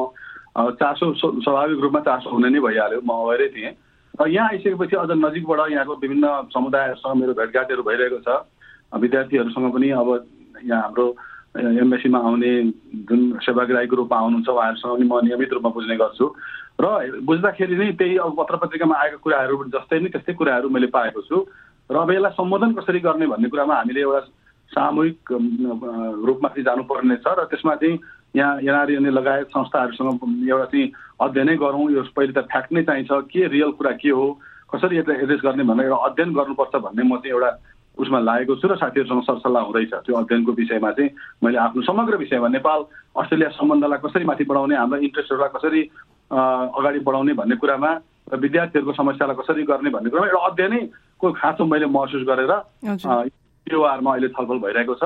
चासो 0.78 1.06
स्वाभाविक 1.18 1.80
रूपमा 1.82 2.02
चासो 2.06 2.30
हुने 2.30 2.50
नै 2.50 2.60
भइहाल्यो। 2.62 3.02
म 3.02 3.10
अवेरै 3.10 3.48
थिएँ। 3.50 3.74
र 4.22 4.28
यहाँ 4.30 4.48
आइसकेपछि 4.54 4.96
अझ 5.02 5.12
नजिकबाट 5.18 5.72
यहाँको 5.72 5.94
विभिन्न 5.98 6.26
समुदायहरूसँग 6.54 7.18
मेरो 7.18 7.34
भेटघाटहरू 7.34 7.84
भइरहेको 7.90 8.20
छ। 8.22 8.30
विद्यार्थीहरूसँग 8.94 9.74
पनि 9.74 9.90
अब 9.98 10.10
यहाँ 10.62 10.82
हाम्रो 10.84 11.06
एमएसीमा 11.58 12.20
आउने 12.22 12.52
जुन 13.10 13.22
सेवाग्राहीको 13.42 13.96
रूपमा 13.96 14.18
आउनुहुन्छ 14.20 14.50
उहाँहरूसँग 14.50 14.94
पनि 14.94 15.06
म 15.10 15.26
नियमित 15.26 15.54
रूपमा 15.58 15.70
बुझ्ने 15.74 15.96
गर्छु। 15.98 16.26
र 16.80 17.20
बुझ्दाखेरि 17.28 17.76
नै 17.76 17.92
त्यही 18.00 18.18
अब 18.24 18.36
पत्र 18.40 18.56
पत्रिकामा 18.64 18.96
आएको 18.96 19.18
कुराहरू 19.24 19.64
जस्तै 19.76 20.00
नै 20.00 20.10
त्यस्तै 20.10 20.34
कुराहरू 20.40 20.70
मैले 20.70 20.88
पाएको 20.88 21.22
छु। 21.28 21.38
र 21.92 21.96
अब 21.96 22.12
यसलाई 22.12 22.32
सम्बोधन 22.40 22.72
कसरी 22.80 23.00
गर्ने 23.04 23.28
भन्ने 23.28 23.50
कुरामा 23.50 23.76
हामीले 23.76 24.02
एउटा 24.02 24.22
सामूहिक 24.72 25.18
रूपमा 26.24 26.50
चाहिँ 26.50 26.66
जानुपर्ने 26.66 27.16
छ 27.20 27.28
र 27.36 27.44
त्यसमा 27.52 27.76
चाहिँ 27.82 28.00
यहाँ 28.38 28.60
एनआरएनए 28.62 29.12
लगायत 29.12 29.48
संस्थाहरूसँग 29.50 30.48
एउटा 30.48 30.66
चाहिँ 30.72 30.92
अध्ययनै 31.20 31.56
गरौँ। 31.58 31.90
यो 31.92 32.02
पहिले 32.16 32.34
त 32.34 32.46
फ्याक्ट 32.48 32.72
नै 32.72 32.84
चाहिन्छ। 32.88 33.12
के 33.34 33.48
रियल 33.50 33.72
कुरा 33.76 33.92
के 34.00 34.10
हो? 34.10 34.28
कसरी 34.70 34.98
यसलाई 34.98 35.18
एड्रेस 35.26 35.42
गर्ने 35.44 35.64
भनेर 35.66 35.86
एउटा 35.90 36.06
अध्ययन 36.08 36.34
गर्नुपर्छ 36.38 36.76
भन्ने 36.86 37.04
म 37.04 37.18
चाहिँ 37.18 37.34
एउटा 37.34 37.52
उसमा 37.98 38.20
लागेको 38.22 38.56
छु 38.62 38.68
र 38.70 38.76
साथीहरूसँग 38.78 39.24
सरसल्लाह 39.28 39.64
हुँदैछ। 39.68 39.94
त्यो 40.06 40.16
अध्ययनको 40.16 40.52
विषयमा 40.62 40.92
चाहिँ 40.96 41.10
मैले 41.44 41.58
आफ्नो 41.58 41.82
समग्र 41.90 42.16
विषयमा 42.24 42.48
नेपाल 42.56 42.80
अस्ट्रेलिया 43.20 43.50
सम्बन्धलाई 43.58 44.00
कसरी 44.06 44.26
माथि 44.30 44.44
बढाउने 44.46 44.76
हाम्रो 44.78 45.04
इन्ट्रेस्टहरूलाई 45.10 45.52
कसरी 45.58 45.82
अगाडि 46.32 47.00
बढाउने 47.00 47.34
भन्ने 47.34 47.56
कुरामा 47.56 47.92
र 48.30 48.38
विद्यार्थीहरूको 48.38 48.94
समस्यालाई 48.94 49.36
कसरी 49.42 49.64
गर्ने 49.66 49.90
भन्ने 49.90 50.10
कुरामा 50.10 50.28
एउटा 50.28 50.46
अध्ययनैको 50.48 51.32
खाँचो 51.34 51.66
मैले 51.66 51.86
महसुस 51.90 52.24
गरेर 52.30 52.54
युवाहरूमा 53.68 54.12
अहिले 54.12 54.28
छलफल 54.34 54.58
भइरहेको 54.66 54.94
छ 54.98 55.04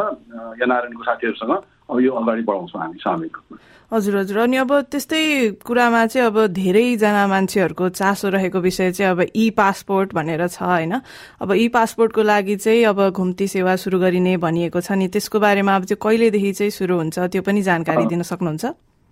एनआरएनको 0.64 1.04
साथीहरूसँग 1.04 1.52
अब 1.90 2.00
यो 2.00 2.12
अगाडि 2.12 2.44
बढाउँछौँ 2.48 2.82
हामी 2.82 3.00
सामूहिक 3.00 3.36
रूपमा। 3.38 3.58
हजुर 3.92 4.16
हजुर। 4.18 4.38
अनि 4.40 4.58
अब 4.58 4.72
त्यस्तै 4.88 5.24
कुरामा 5.68 6.06
चाहिँ 6.06 6.28
अब 6.28 6.38
धेरैजना 6.48 7.28
मान्छेहरूको 7.28 7.90
चासो 7.90 8.30
रहेको 8.30 8.60
विषय 8.60 8.92
चाहिँ 8.92 9.12
अब 9.12 9.20
ई 9.36 9.50
पासपोर्ट 9.52 10.14
भनेर 10.16 10.48
छ 10.48 10.64
होइन? 10.64 10.94
अब 11.44 11.52
ई 11.52 11.68
पासपोर्टको 11.76 12.22
लागि 12.24 12.56
चाहिँ 12.56 12.84
अब 12.86 13.10
घुम्ती 13.12 13.48
सेवा 13.48 13.76
सुरु 13.76 14.00
गरिने 14.00 14.38
भनिएको 14.38 14.80
छ 14.80 14.92
नि 14.96 15.08
त्यसको 15.12 15.40
बारेमा 15.40 15.76
अब 15.76 15.84
चाहिँ 15.84 16.00
कहिलेदेखि 16.00 16.52
चाहिँ 16.54 16.72
सुरु 16.72 16.96
हुन्छ 16.96 17.20
त्यो 17.20 17.42
पनि 17.44 17.62
जानकारी 17.62 18.06
दिन 18.06 18.22
सक्नुहुन्छ? 18.24 18.66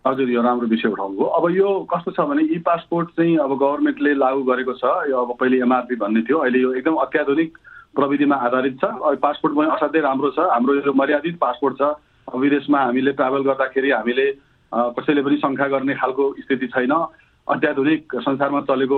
हजुर 0.07 0.29
यो 0.29 0.41
राम्रो 0.41 0.67
विषय 0.67 0.87
उठाउनुभयो 0.89 1.25
अब 1.37 1.49
यो 1.55 1.69
कस्तो 1.93 2.11
छ 2.11 2.25
भने 2.25 2.43
ई 2.43 2.57
पासपोर्ट 2.65 3.09
चाहिँ 3.17 3.37
अब 3.37 3.51
गभर्मेन्टले 3.53 4.13
लागू 4.17 4.41
गरेको 4.43 4.73
छ। 4.73 4.83
यो 5.09 5.17
अब 5.21 5.37
पहिले 5.39 5.57
एमआरपी 5.61 5.95
भन्ने 5.95 6.21
थियो। 6.25 6.37
अहिले 6.41 6.59
यो 6.59 6.73
एकदम 6.73 6.95
अत्याधुनिक 7.05 7.57
प्रविधिमा 7.93 8.35
आधारित 8.49 8.75
छ। 8.81 8.85
पासपोर्ट 9.21 9.53
पनि 9.55 9.69
असाध्यै 9.77 10.01
राम्रो 10.01 10.29
छ। 10.31 10.39
हाम्रो 10.49 10.73
यो 10.75 10.93
मर्यादित 10.93 11.37
पासपोर्ट 11.37 11.75
छ। 11.77 11.83
विदेशमा 12.33 12.79
हामीले 12.81 13.11
ट्राभल 13.13 13.41
गर्दाखेरि 13.45 13.91
हामीले 13.91 14.27
कसैले 14.97 15.21
पनि 15.21 15.37
शङ्का 15.37 15.67
गर्ने 15.69 15.93
खालको 16.01 16.23
स्थिति 16.41 16.67
छैन। 16.73 16.93
अत्याधुनिक 17.47 18.15
संसारमा 18.25 18.61
चलेको 18.65 18.97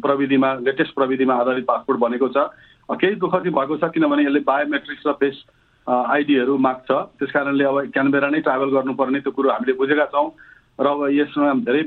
प्रविधिमा 0.00 0.54
लेटेस्ट 0.64 0.94
प्रविधिमा 0.94 1.34
आधारित 1.44 1.64
पासपोर्ट 1.68 2.00
बनेको 2.00 2.28
छ। 2.32 2.48
केही 2.88 3.14
दुःख 3.20 3.34
चाहिँ 3.36 3.52
भएको 3.52 3.76
छ 3.76 3.92
किनभने 3.92 4.24
यसले 4.24 4.40
बायोमेट्रिक्स 4.48 5.06
र 5.06 5.12
फेस 5.20 5.36
आइडीहरू 5.86 6.56
माग्छ। 6.58 6.90
त्यस 6.90 7.30
कारणले 7.32 7.64
अब 7.64 7.78
क्यानबेरा 7.94 8.28
नै 8.30 8.40
ट्राभल 8.42 8.70
गर्नुपर्ने 8.74 9.18
त्यो 9.20 9.32
कुरो 9.32 9.50
हामीले 9.50 9.72
बुझेका 9.78 10.06
छौँ। 10.12 10.28
र 10.76 10.86
अब 10.86 11.00
यसमा 11.08 11.52
धेरै 11.64 11.82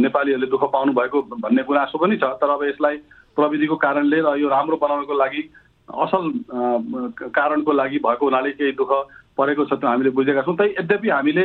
नेपालीहरूले 0.00 0.46
दुःख 0.50 0.64
पाउनु 0.74 0.92
भएको 0.92 1.18
भन्ने 1.38 1.62
गुनासो 1.62 1.98
पनि 1.98 2.16
छ 2.16 2.24
तर 2.40 2.50
अब 2.50 2.62
यसलाई 2.64 2.96
प्रविधिको 3.36 3.76
कारणले 3.76 4.18
र 4.26 4.28
यो 4.42 4.48
राम्रो 4.48 4.76
बनाउनको 4.80 5.14
लागि 5.14 5.42
असल 5.88 6.24
कारणको 7.30 7.72
लागि 7.72 7.98
भएको 8.02 8.24
हुनाले 8.26 8.50
केही 8.58 8.72
दुःख 8.80 8.90
परेको 9.38 9.64
छ 9.64 9.72
त्यो 9.78 9.88
हामीले 9.88 10.10
बुझेका 10.18 10.42
छौँ। 10.42 10.56
तै 10.56 10.66
यद्यपि 10.80 11.08
हामीले 11.08 11.44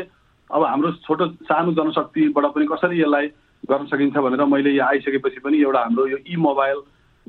अब 0.49 0.61
हाम्रो 0.65 0.91
छोटो 1.05 1.25
सानो 1.45 1.71
जनशक्तिबाट 1.77 2.45
पनि 2.55 2.65
कसरी 2.71 3.01
यसलाई 3.01 3.27
गर्न 3.69 3.85
सकिन्छ 3.91 4.17
भनेर 4.17 4.41
मैले 4.49 4.71
यहाँ 4.71 4.89
आइसकेपछि 4.89 5.39
पनि 5.45 5.61
एउटा 5.61 5.79
हाम्रो 5.79 6.07
यो 6.07 6.17
ई 6.25 6.35
मोबाइल 6.41 6.79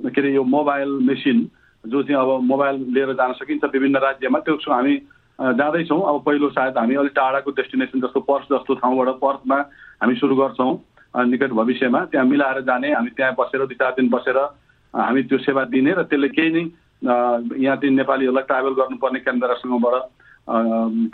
के 0.09 0.21
अरे 0.21 0.33
यो 0.35 0.43
मोबाइल 0.43 0.88
मेसिन 1.11 1.38
जो 1.85 2.03
चाहिँ 2.03 2.21
अब 2.21 2.43
मोबाइल 2.45 2.77
लिएर 2.95 3.12
जान 3.15 3.33
सकिन्छ 3.35 3.65
विभिन्न 3.65 3.97
राज्यमा 3.99 4.39
त्यो 4.39 4.55
हामी 4.71 4.95
जाँदैछौँ। 5.59 6.01
अब 6.09 6.23
पहिलो 6.27 6.49
सायद 6.51 6.79
हामी 6.79 6.95
अलिक 6.95 7.12
टाढाको 7.12 7.51
डेस्टिनेसन 7.51 8.01
जस्तो 8.01 8.21
पर्स 8.23 8.45
जस्तो 8.53 8.75
ठाउँबाट 8.79 9.09
पर्समा 9.19 9.59
हामी 10.03 10.15
सुरु 10.17 10.37
गर्छौँ 10.37 10.73
निकट 11.27 11.51
भविष्यमा। 11.53 12.05
त्यहाँ 12.12 12.27
मिलाएर 12.27 12.61
जाने 12.62 12.93
हामी 12.93 13.11
त्यहाँ 13.17 13.35
बसेर 13.39 13.67
दुई 13.67 13.75
चार 13.75 13.93
दिन 13.99 14.09
बसेर 14.11 14.39
हामी 14.95 15.23
त्यो 15.27 15.39
सेवा 15.43 15.65
दिने 15.75 15.93
र 15.93 16.03
त्यसले 16.07 16.29
केही 16.29 16.51
नै 16.53 16.62
यहाँ 17.03 17.77
चाहिँ 17.77 17.95
नेपालीहरूलाई 17.95 18.45
ट्राभल 18.47 18.73
गर्नुपर्ने 18.79 19.21
क्यानबेरासँगबाट 19.21 19.95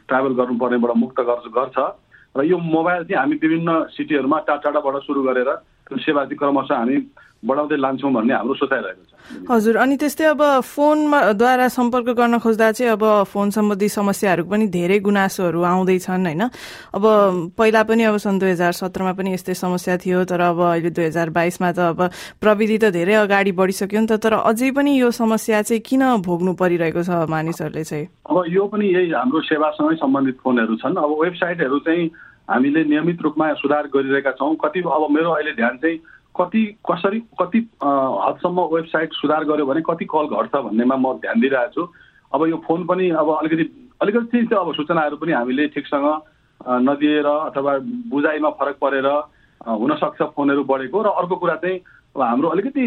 ट्राभल 0.04 0.32
गर्नुपर्नेबाट 0.36 0.96
मुक्त 0.96 1.20
गर्छ 1.56 1.78
र 2.36 2.44
यो 2.44 2.58
मोबाइल 2.58 3.02
चाहिँ 3.08 3.18
हामी 3.18 3.36
विभिन्न 3.40 3.70
सिटीहरूमा 3.96 4.38
टाढा 4.44 4.60
टाढाबाट 4.60 5.02
सुरु 5.08 5.22
गरेर 5.22 5.50
सेवा 5.94 6.24
चाहिँ 6.24 6.38
क्रमशः 6.38 6.76
हामी 6.76 6.96
बढाउँदै 7.38 7.76
लान्छौँ 7.78 8.12
भन्ने 8.12 8.34
हाम्रो 8.34 8.54
सोचाइरहेको 8.58 9.02
छ। 9.06 9.14
हजुर 9.46 9.76
अनि 9.78 9.96
त्यस्तै 9.96 10.24
अब 10.34 10.42
फोनद्वारा 10.64 11.66
सम्पर्क 11.68 12.08
गर्न 12.18 12.38
खोज्दा 12.42 12.70
चाहिँ 12.72 12.92
अब 12.92 13.04
फोन 13.30 13.50
सम्बन्धी 13.54 13.88
समस्याहरू 13.88 14.42
पनि 14.50 14.66
धेरै 14.66 14.98
गुनासोहरू 14.98 15.62
आउँदैछन् 15.62 16.26
होइन? 16.26 16.42
अब 16.96 17.04
पहिला 17.54 17.82
पनि 17.86 18.02
अब 18.10 18.16
सन् 18.18 18.38
दुई 18.40 18.50
हजार 18.50 18.72
सत्रमा 18.72 19.12
पनि 19.14 19.32
यस्तै 19.38 19.54
समस्या 19.54 19.96
थियो 20.02 20.24
तर 20.24 20.40
अब 20.50 20.58
अहिले 20.60 20.90
दुई 20.90 21.04
हजार 21.04 21.30
बाइसमा 21.30 21.70
त 21.72 21.78
अब 21.94 22.00
प्रविधि 22.42 22.78
त 22.82 22.90
धेरै 22.90 23.14
अगाडि 23.22 23.52
बढिसक्यो 23.52 24.00
नि 24.00 24.06
त 24.10 24.18
तर 24.18 24.34
अझै 24.42 24.70
पनि 24.74 24.98
यो 24.98 25.10
समस्या 25.14 25.62
चाहिँ 25.62 25.82
किन 25.86 26.02
भोग्नु 26.26 26.52
परिरहेको 26.58 27.02
छ 27.06 27.28
मानिसहरूले 27.28 27.84
चाहिँ? 27.84 28.06
अब 28.26 28.36
यो 28.48 28.66
पनि 28.66 28.86
यही 28.88 29.12
हाम्रो 29.14 29.40
सेवासँगै 29.46 29.96
सम्बन्धित 30.02 30.36
फोनहरू 30.42 30.74
छन्। 30.82 30.96
अब 30.96 31.10
वेबसाइटहरू 31.22 31.78
चाहिँ 31.86 32.10
हामीले 32.48 32.84
नियमित 32.84 33.22
रूपमा 33.22 33.52
सुधार 33.54 33.86
गरिरहेका 33.94 34.30
छौँ। 34.32 34.54
कति 34.56 34.80
अब 34.80 35.06
मेरो 35.10 35.30
अहिले 35.30 35.52
ध्यान 35.54 35.76
चाहिँ 35.78 35.98
कति 36.34 36.62
कसरी 36.90 37.20
कति 37.40 37.58
हदसम्म 37.82 38.60
वेबसाइट 38.74 39.12
सुधार 39.14 39.44
गर्यो 39.44 39.66
भने 39.66 39.80
कति 39.86 40.04
कल 40.04 40.26
घट्छ 40.32 40.54
भन्नेमा 40.56 40.96
म 40.96 41.12
ध्यान 41.20 41.40
दिइरहेको 41.40 41.72
छु। 41.74 41.92
अब 42.32 42.46
यो 42.48 42.56
फोन 42.66 42.84
पनि 42.86 43.08
अब 43.12 43.28
अलिकति 43.36 43.64
अलिकति 44.02 44.46
चाहिँ 44.46 44.64
अब 44.64 44.74
सूचनाहरू 44.74 45.16
पनि 45.16 45.32
हामीले 45.32 45.66
ठिकसँग 45.74 46.06
नदिएर 46.60 47.26
अथवा 47.26 47.76
बुझाइमा 48.10 48.50
फरक 48.56 48.76
परेर 48.80 49.06
हुनसक्छ 49.60 50.22
फोनहरू 50.36 50.64
बढेको 50.64 51.02
र 51.02 51.08
अर्को 51.18 51.36
कुरा 51.36 51.54
चाहिँ 51.62 51.78
अब 52.16 52.22
हाम्रो 52.22 52.48
अलिकति 52.48 52.86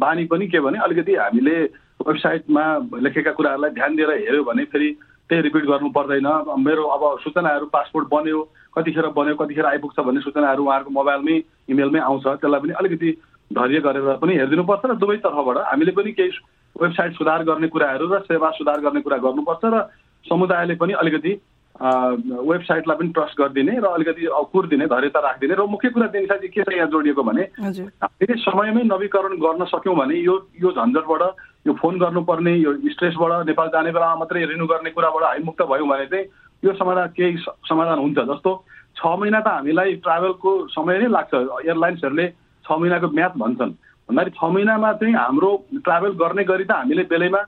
बानी 0.00 0.24
पनि 0.26 0.46
के 0.48 0.60
भने 0.60 0.78
अलिकति 0.84 1.14
हामीले 1.14 1.56
वेबसाइटमा 2.02 2.64
लेखेका 2.98 3.32
कुराहरूलाई 3.32 3.70
ध्यान 3.70 3.96
दिएर 3.96 4.10
हेऱ्यो 4.10 4.42
भने 4.44 4.64
फेरि 4.72 4.88
त्यही 5.30 5.42
रिपिट 5.42 5.64
गर्नु 5.66 5.88
पर्दैन। 5.90 6.26
मेरो 6.58 6.84
अब 6.94 7.02
सूचनाहरू 7.24 7.66
पासपोर्ट 7.72 8.08
बन्यो 8.08 8.40
कतिखेर 8.74 9.06
बन्यो 9.16 9.34
कतिखेर 9.36 9.66
आइपुग्छ 9.66 9.98
भन्ने 10.00 10.20
सूचनाहरू 10.20 10.64
उहाँहरूको 10.64 10.90
मोबाइलमै 10.90 11.36
इमेलमै 11.68 12.00
आउँछ। 12.00 12.24
त्यसलाई 12.40 12.60
पनि 12.60 12.72
अलिकति 12.80 13.10
धैर्य 13.50 13.80
गरेर 13.84 14.16
पनि 14.22 14.32
हेरिदिनुपर्छ 14.34 14.84
र 14.86 14.94
दुवै 14.96 15.16
तर्फबाट 15.22 15.56
हामीले 15.68 15.92
पनि 15.92 16.12
केही 16.18 16.30
वेबसाइट 16.76 17.12
सुधार 17.14 17.44
गर्ने 17.44 17.68
कुराहरू 17.68 18.06
र 18.08 18.20
सेवा 18.24 18.50
सुधार 18.58 18.80
गर्ने 18.80 19.00
कुरा 19.00 19.16
गर्नुपर्छ 19.24 19.64
र 19.64 19.76
समुदायले 20.24 20.74
पनि 20.80 20.92
अलिकति 21.02 21.32
वेबसाइटलाई 21.80 22.96
पनि 22.96 23.08
ट्रस्ट 23.12 23.40
गरिदिने 23.40 23.76
र 23.80 23.86
अलिकति 23.92 24.26
कुर 24.52 24.66
दिने 24.72 24.86
धैर्यता 24.86 25.20
राखिदिने 25.20 25.54
र 25.54 25.66
मुख्य 25.68 25.88
कुरा 25.92 26.06
दिने 26.16 26.26
चाहिँ 26.26 26.48
के 26.48 26.62
छ 26.62 26.72
यहाँ 26.72 26.88
जोडिएको 26.88 27.22
भने 27.22 27.42
हामीले 27.60 28.34
समयमै 28.40 28.82
नवीकरण 28.88 29.36
गर्न 29.44 29.64
सक्यौँ 29.68 29.96
भने 29.96 30.16
यो 30.16 30.34
यो 30.62 30.72
झन्झटबाट 30.72 31.22
यो 31.66 31.72
फोन 31.76 31.98
गर्नुपर्ने 31.98 32.54
यो 32.56 32.72
स्ट्रेसबाट 32.88 33.46
नेपाल 33.46 33.68
जाने 33.68 33.92
बेलामा 33.92 34.16
मात्रै 34.22 34.44
रिन्यू 34.52 34.66
गर्ने 34.66 34.90
कुराबाट 34.96 35.24
हामी 35.24 35.44
मुक्त 35.44 35.62
भयौँ 35.72 35.88
भने 35.88 36.06
चाहिँ 36.06 36.26
यो 36.64 36.72
समाधान 36.78 37.08
केही 37.16 37.36
समाधान 37.68 37.98
हुन्छ 37.98 38.18
जस्तो 38.30 38.50
छ 38.96 39.06
महिना 39.18 39.40
त 39.40 39.48
हामीलाई 39.48 39.94
ट्राभलको 40.04 40.50
समय 40.70 40.98
नै 40.98 41.08
लाग्छ। 41.08 41.34
एयरलाइन्सहरूले 41.34 42.26
छ 42.64 42.78
महिनाको 42.80 43.08
म्याथ 43.08 43.34
भन्छन्। 43.40 43.72
भन्दाखेरि 44.08 44.36
छ 44.36 44.44
महिनामा 44.52 44.92
चाहिँ 45.00 45.14
हाम्रो 45.14 45.50
ट्राभल 45.82 46.12
गर्ने 46.22 46.44
गरी 46.44 46.64
त 46.64 46.72
हामीले 46.76 47.02
बेलैमा 47.10 47.42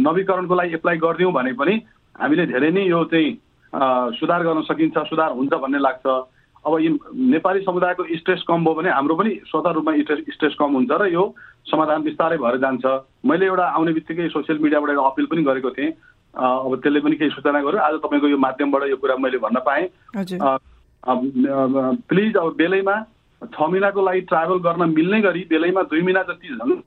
नवीकरणको 0.00 0.54
लागि 0.54 0.74
एप्लाई 0.74 0.96
गरिदिउँ 1.04 1.32
भने 1.32 1.52
पनि 1.60 1.74
हामीले 2.20 2.46
धेरै 2.46 2.70
नै 2.70 2.84
यो 2.88 3.04
चाहिँ 3.12 3.30
सुधार 4.16 4.42
गर्न 4.42 4.62
सकिन्छ 4.68 4.96
सुधार 5.10 5.30
हुन्छ 5.32 5.52
भन्ने 5.52 5.78
लाग्छ। 5.78 6.06
अब 6.64 6.72
यो 6.80 6.90
नेपाली 7.32 7.60
समुदायको 7.66 8.04
स्ट्रेस 8.16 8.42
कम 8.48 8.64
भयो 8.64 8.74
भने 8.74 8.90
हाम्रो 8.90 9.14
पनि 9.16 9.30
स्वतः 9.50 9.70
रूपमा 9.76 9.92
स्ट्रेस 10.00 10.20
स्ट्रेस 10.34 10.54
कम 10.58 10.72
हुन्छ 10.78 10.90
र 10.92 11.06
यो 11.12 11.24
समाधान 11.66 12.02
बिस्तारै 12.02 12.36
भएर 12.38 12.56
जान्छ। 12.64 12.84
मैले 13.26 13.46
एउटा 13.46 13.66
आउने 13.76 13.92
बित्तिकै 13.92 14.28
सोसियल 14.28 14.58
मिडियाबाट 14.62 14.90
एउटा 14.90 15.06
अपिल 15.08 15.26
पनि 15.26 15.42
गरेको 15.42 15.70
थिएँ। 15.70 15.90
अब 16.34 16.80
त्यसले 16.82 17.00
पनि 17.00 17.16
केही 17.16 17.30
सूचना 17.30 17.60
गर्यो 17.60 17.80
आज 17.80 17.94
तपाईँको 18.02 18.28
यो 18.28 18.38
माध्यमबाट 18.38 18.82
यो 18.88 18.96
कुरा 18.96 19.16
मैले 19.20 19.38
भन्न 19.38 19.58
पाएँ। 19.66 19.88
प्लिज 22.08 22.36
अब 22.36 22.54
बेलैमा 22.56 22.96
छ 23.42 23.60
महिनाको 23.60 24.00
लागि 24.00 24.20
ट्राभल 24.30 24.58
गर्न 24.64 24.82
मिल्ने 24.90 25.20
गरी 25.20 25.42
बेलैमा 25.50 25.82
दुई 25.90 26.02
महिना 26.02 26.22
जति 26.24 26.48
झन् 26.56 26.80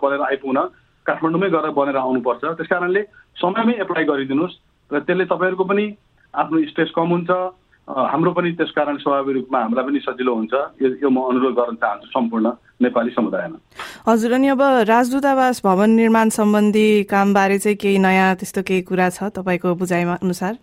परेर 0.00 0.20
आइपुग्न 0.22 0.58
काठमाडौँमै 1.06 1.48
गएर 1.50 1.70
बनेर 1.76 1.96
आउनुपर्छ। 1.96 2.44
त्यस 2.44 2.68
कारणले 2.68 3.02
समयमै 3.36 3.74
एप्लाई 3.82 4.04
गरिदिनुहोस् 4.04 4.56
र 4.90 4.98
त्यसले 5.04 5.24
तपाईँहरूको 5.24 5.64
पनि 5.64 5.84
आफ्नो 6.34 6.64
स्ट्रेस 6.70 6.90
कम 6.96 7.08
हुन्छ। 7.12 7.30
हाम्रो 7.88 8.30
पनि 8.32 8.50
त्यस 8.56 8.70
कारण 8.76 8.96
स्वाभाविक 8.96 9.36
रूपमा 9.36 9.58
हामीलाई 9.58 9.84
पनि 9.84 9.98
सजिलो 10.00 10.34
हुन्छ। 10.34 10.54
यो 11.02 11.08
म 11.10 11.18
अनुरोध 11.28 11.54
गर्न 11.54 11.74
चाहन्छु 11.82 12.08
सम्पूर्ण 12.08 12.50
नेपाली 12.82 13.10
समुदायमा 13.10 13.58
हजुर 14.06 14.32
अनि 14.32 14.48
अब 14.48 14.62
राजदूतावास 14.88 15.60
भवन 15.64 15.90
निर्माण 15.90 16.28
सम्बन्धी 16.30 17.02
कामबारे 17.10 17.58
चाहिँ 17.58 17.76
केही 17.76 17.98
नयाँ 17.98 18.34
त्यस्तो 18.38 18.62
केही 18.62 18.82
कुरा 18.86 19.08
छ 19.10 19.34
तपाईँको 19.34 19.74
बुझाइमा 19.74 20.14
अनुसार? 20.22 20.54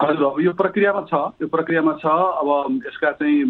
हजुर 0.00 0.24
अब 0.26 0.40
यो 0.40 0.52
प्रक्रियामा 0.58 1.02
छ 1.06 1.14
यो 1.42 1.46
प्रक्रियामा 1.46 1.92
छ। 2.02 2.06
अब 2.06 2.82
यसका 2.86 3.10
चाहिँ 3.22 3.42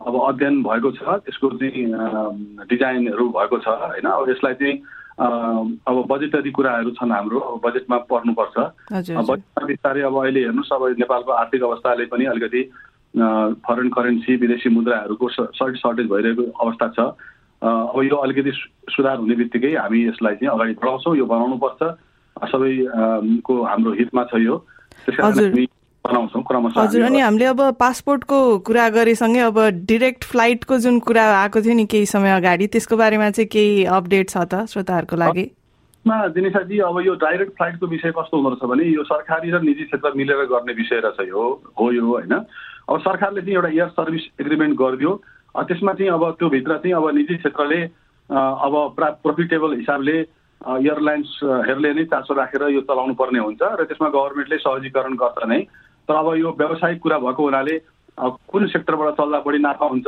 अब 0.00 0.14
अध्ययन 0.20 0.62
भएको 0.62 0.90
छ 0.96 1.20
यसको 1.28 1.48
चाहिँ 1.60 1.84
डिजाइनहरू 2.68 3.28
भएको 3.36 3.58
छ 3.58 3.68
होइन। 3.84 4.06
अब 4.08 4.28
यसलाई 4.30 4.54
चाहिँ 4.60 4.76
अब 5.18 5.96
बजेटरी 6.10 6.50
कुराहरू 6.50 6.90
छन् 6.98 7.12
हाम्रो 7.12 7.40
बजेटमा 7.64 7.96
पर्नुपर्छ। 8.10 8.56
बजेटमा 8.92 9.66
बिस्तारै 9.66 10.02
अब 10.02 10.16
अहिले 10.22 10.40
हेर्नुहोस् 10.40 10.72
अब 10.74 10.82
नेपालको 10.98 11.30
आर्थिक 11.32 11.62
अवस्थाले 11.62 12.04
पनि 12.10 12.24
अलिकति 12.34 12.62
फरेन 13.62 13.88
करेन्सी 13.94 14.36
विदेशी 14.36 14.68
मुद्राहरूको 14.74 15.28
सर्ट 15.54 15.76
सर्टेज 15.78 16.06
भइरहेको 16.10 16.42
अवस्था 16.50 16.88
छ। 16.98 16.98
अब 17.62 18.02
यो 18.02 18.16
अलिकति 18.16 18.52
सुधार 18.90 19.16
हुने 19.18 19.34
बित्तिकै 19.38 19.74
हामी 19.78 19.98
यसलाई 20.08 20.34
चाहिँ 20.34 20.50
अगाडि 20.50 20.72
बढाउँछौँ 20.82 21.16
यो 21.16 21.26
बनाउनुपर्छ 21.26 21.82
सबैको 22.50 23.54
हाम्रो 23.62 23.92
हितमा 23.94 24.22
छ 24.24 24.42
यो। 24.42 24.56
त्यस 25.06 25.54
हजुर 26.06 27.02
अनि 27.02 27.20
हामीले 27.20 27.44
अब 27.46 27.60
पासपोर्टको 27.80 28.38
कुरा 28.60 28.88
गरेसँगै 28.96 29.40
अब 29.40 29.58
डिरेक्ट 29.88 30.24
फ्लाइटको 30.24 30.78
जुन 30.78 30.98
कुरा 31.00 31.24
आएको 31.36 31.60
थियो 31.64 31.74
नि 31.74 31.84
केही 31.88 32.06
समय 32.06 32.30
अगाडि 32.36 32.66
त्यसको 32.74 32.96
बारेमा 32.96 33.30
चाहिँ 33.30 33.48
केही 33.48 33.84
अपडेट 33.88 34.28
छ 34.28 34.36
त 34.44 34.68
श्रोताहरूको 34.68 35.16
लागि? 35.16 35.44
दिनेशाजी 36.04 36.78
अब 36.84 37.00
यो 37.06 37.14
डाइरेक्ट 37.24 37.52
फ्लाइटको 37.56 37.86
विषय 37.86 38.12
कस्तो 38.20 38.36
हुँदो 38.36 38.48
रहेछ 38.52 38.68
भने 38.68 38.84
यो 38.84 39.02
सरकारी 39.08 39.50
र 39.50 39.60
निजी 39.64 39.84
क्षेत्र 39.84 40.12
मिलेर 40.12 40.44
गर्ने 40.52 40.72
विषय 40.76 41.00
रहेछ 41.00 41.28
यो 41.28 41.40
हो 41.80 41.90
यो 41.92 42.04
होइन। 42.04 42.34
अब 42.36 43.00
सरकारले 43.00 43.40
चाहिँ 43.40 43.54
एउटा 43.54 43.68
एयर 43.72 43.88
सर्भिस 43.96 44.24
एग्रिमेन्ट 44.40 44.76
गरिदियो। 44.76 45.12
त्यसमा 45.56 45.92
चाहिँ 45.96 46.10
अब 46.12 46.24
त्यो 46.36 46.48
भित्र 46.52 46.76
चाहिँ 46.84 46.94
अब 47.00 47.08
निजी 47.16 47.36
क्षेत्रले 47.40 47.80
अब 48.28 48.74
प्रा 48.96 49.08
प्रोफिटेबल 49.24 49.70
हिसाबले 49.80 50.16
एयरलाइन्सहरूले 50.60 51.92
नै 51.94 52.04
चासो 52.12 52.34
राखेर 52.34 52.62
यो 52.76 52.80
चलाउनु 52.84 53.14
पर्ने 53.16 53.40
हुन्छ 53.40 53.62
र 53.80 53.88
त्यसमा 53.88 54.08
गभर्मेन्टले 54.12 54.58
सहजीकरण 54.60 55.16
गर्छ 55.16 55.48
नै। 55.48 55.60
तर 56.08 56.14
अब 56.14 56.34
यो 56.36 56.50
व्यावसायिक 56.58 57.00
कुरा 57.02 57.18
भएको 57.18 57.42
हुनाले 57.42 57.78
कुन 58.48 58.66
सेक्टरबाट 58.68 59.14
चल्दा 59.16 59.38
बढी 59.46 59.58
नाफा 59.58 59.86
हुन्छ 59.86 60.06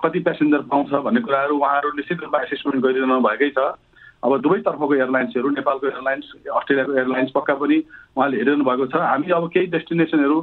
कति 0.00 0.18
प्यासेन्जर 0.26 0.62
पाउँछ 0.70 0.90
भन्ने 1.04 1.20
कुराहरू 1.20 1.56
उहाँहरू 1.58 1.90
निश्चित 1.96 2.20
रूपमा 2.22 2.42
एसेसमेन्ट 2.42 2.84
गरिरहनु 2.84 3.20
भएकै 3.22 3.50
छ। 3.58 3.74
अब 4.22 4.36
दुवैतर्फको 4.42 4.94
एयरलाइन्सहरू 4.94 5.48
नेपालको 5.50 5.86
एयरलाइन्स 5.86 6.26
अस्ट्रेलियाको 6.54 6.92
एयरलाइन्स 6.94 7.30
पक्का 7.34 7.54
पनि 7.58 7.76
उहाँले 8.16 8.36
हेरिरहनु 8.36 8.64
भएको 8.64 8.86
छ। 8.86 8.94
हामी 9.02 9.30
अब 9.34 9.48
केही 9.54 9.66
डेस्टिनेसनहरू 9.74 10.38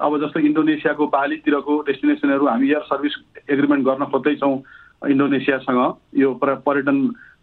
अब 0.00 0.12
जस्तो 0.20 0.40
इन्डोनेसियाको 0.40 1.06
बालीतिरको 1.16 1.80
डेस्टिनेसनहरू 1.88 2.46
हामी 2.46 2.68
एयर 2.70 2.84
सर्भिस 2.88 3.14
एग्रिमेन्ट 3.50 3.84
गर्न 3.84 4.04
खोज्दैछौँ 4.12 4.54
इन्डोनेसियासँग। 5.12 5.80
यो 6.16 6.28
पर्यटन 6.40 6.98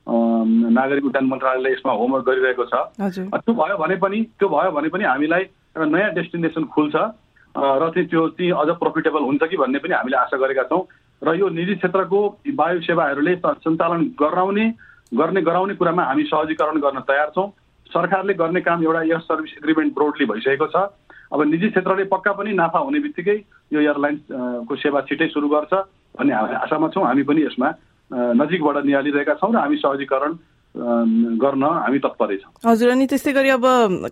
नागरिक 0.09 1.05
उड्डयन 1.05 1.25
मन्त्रालयले 1.29 1.73
यसमा 1.73 1.93
होमवर्क 1.93 2.25
गरिरहेको 2.25 2.65
छ। 2.65 2.73
त्यो 2.97 3.53
भयो 3.53 3.77
भने 3.77 3.95
पनि 4.01 4.21
त्यो 4.39 4.49
भयो 4.49 4.71
भने 4.71 4.89
पनि 4.89 5.03
हामीलाई 5.05 5.43
एउटा 5.75 5.85
नयाँ 5.85 6.13
डेस्टिनेसन 6.13 6.63
खुल्छ। 6.73 6.95
र 6.95 7.89
चाहिँ 7.93 8.07
त्यो 8.09 8.27
चाहिँ 8.37 8.51
अझ 8.51 8.69
प्रफिटेबल 8.77 9.21
हुन्छ 9.21 9.43
कि 9.43 9.57
भन्ने 9.57 9.79
पनि 9.79 9.93
हामीले 9.93 10.17
आशा 10.17 10.37
गरेका 10.37 10.63
छौँ। 10.69 10.83
र 11.21 11.35
यो 11.35 11.49
निजी 11.49 11.75
क्षेत्रको 11.75 12.19
वायु 12.55 12.79
सेवाहरूले 12.81 13.35
सञ्चालन 13.35 14.01
गराउने 14.19 14.65
गर्ने 15.13 15.41
गराउने 15.41 15.73
कुरामा 15.75 16.03
हामी 16.03 16.23
सहजीकरण 16.29 16.79
गर्न 16.79 16.99
तयार 17.09 17.29
छौँ। 17.35 17.49
सरकारले 17.89 18.33
गर्ने 18.33 18.61
काम 18.61 18.83
एउटा 18.83 19.01
एयर 19.01 19.19
सर्भिस 19.25 19.53
एग्रिमेन्ट 19.57 19.93
ब्रोडली 19.93 20.25
भइसकेको 20.25 20.67
छ। 20.69 20.93
अब 21.33 21.41
निजी 21.41 21.69
क्षेत्रले 21.69 22.03
पक्का 22.13 22.31
पनि 22.37 22.53
नाफा 22.53 22.79
हुने 22.79 22.99
बित्तिकै 22.99 23.37
यो 23.73 23.79
एयरलाइन्सको 23.81 24.75
सेवा 24.75 25.01
छिटै 25.09 25.27
सुरु 25.33 25.49
गर्छ 25.49 25.73
भन्ने 26.17 26.33
हामी 26.33 26.55
आशामा 26.55 26.87
छौँ। 26.93 27.05
हामी 27.05 27.23
पनि 27.23 27.41
यसमा 27.45 27.69
नजिकबाट 28.11 28.77
निहालिरहेका 28.85 29.33
छौँ 29.41 29.51
र 29.53 29.57
हामी 29.57 29.77
सहजीकरण 29.77 30.31
गर्न 30.79 31.63
हामी 31.63 31.99
तत्परै 31.99 32.37
छौँ। 32.37 32.51
हजुर 32.65 32.89
अनि 32.89 33.05
त्यस्तै 33.11 33.33
गरी 33.33 33.49
अब 33.49 33.65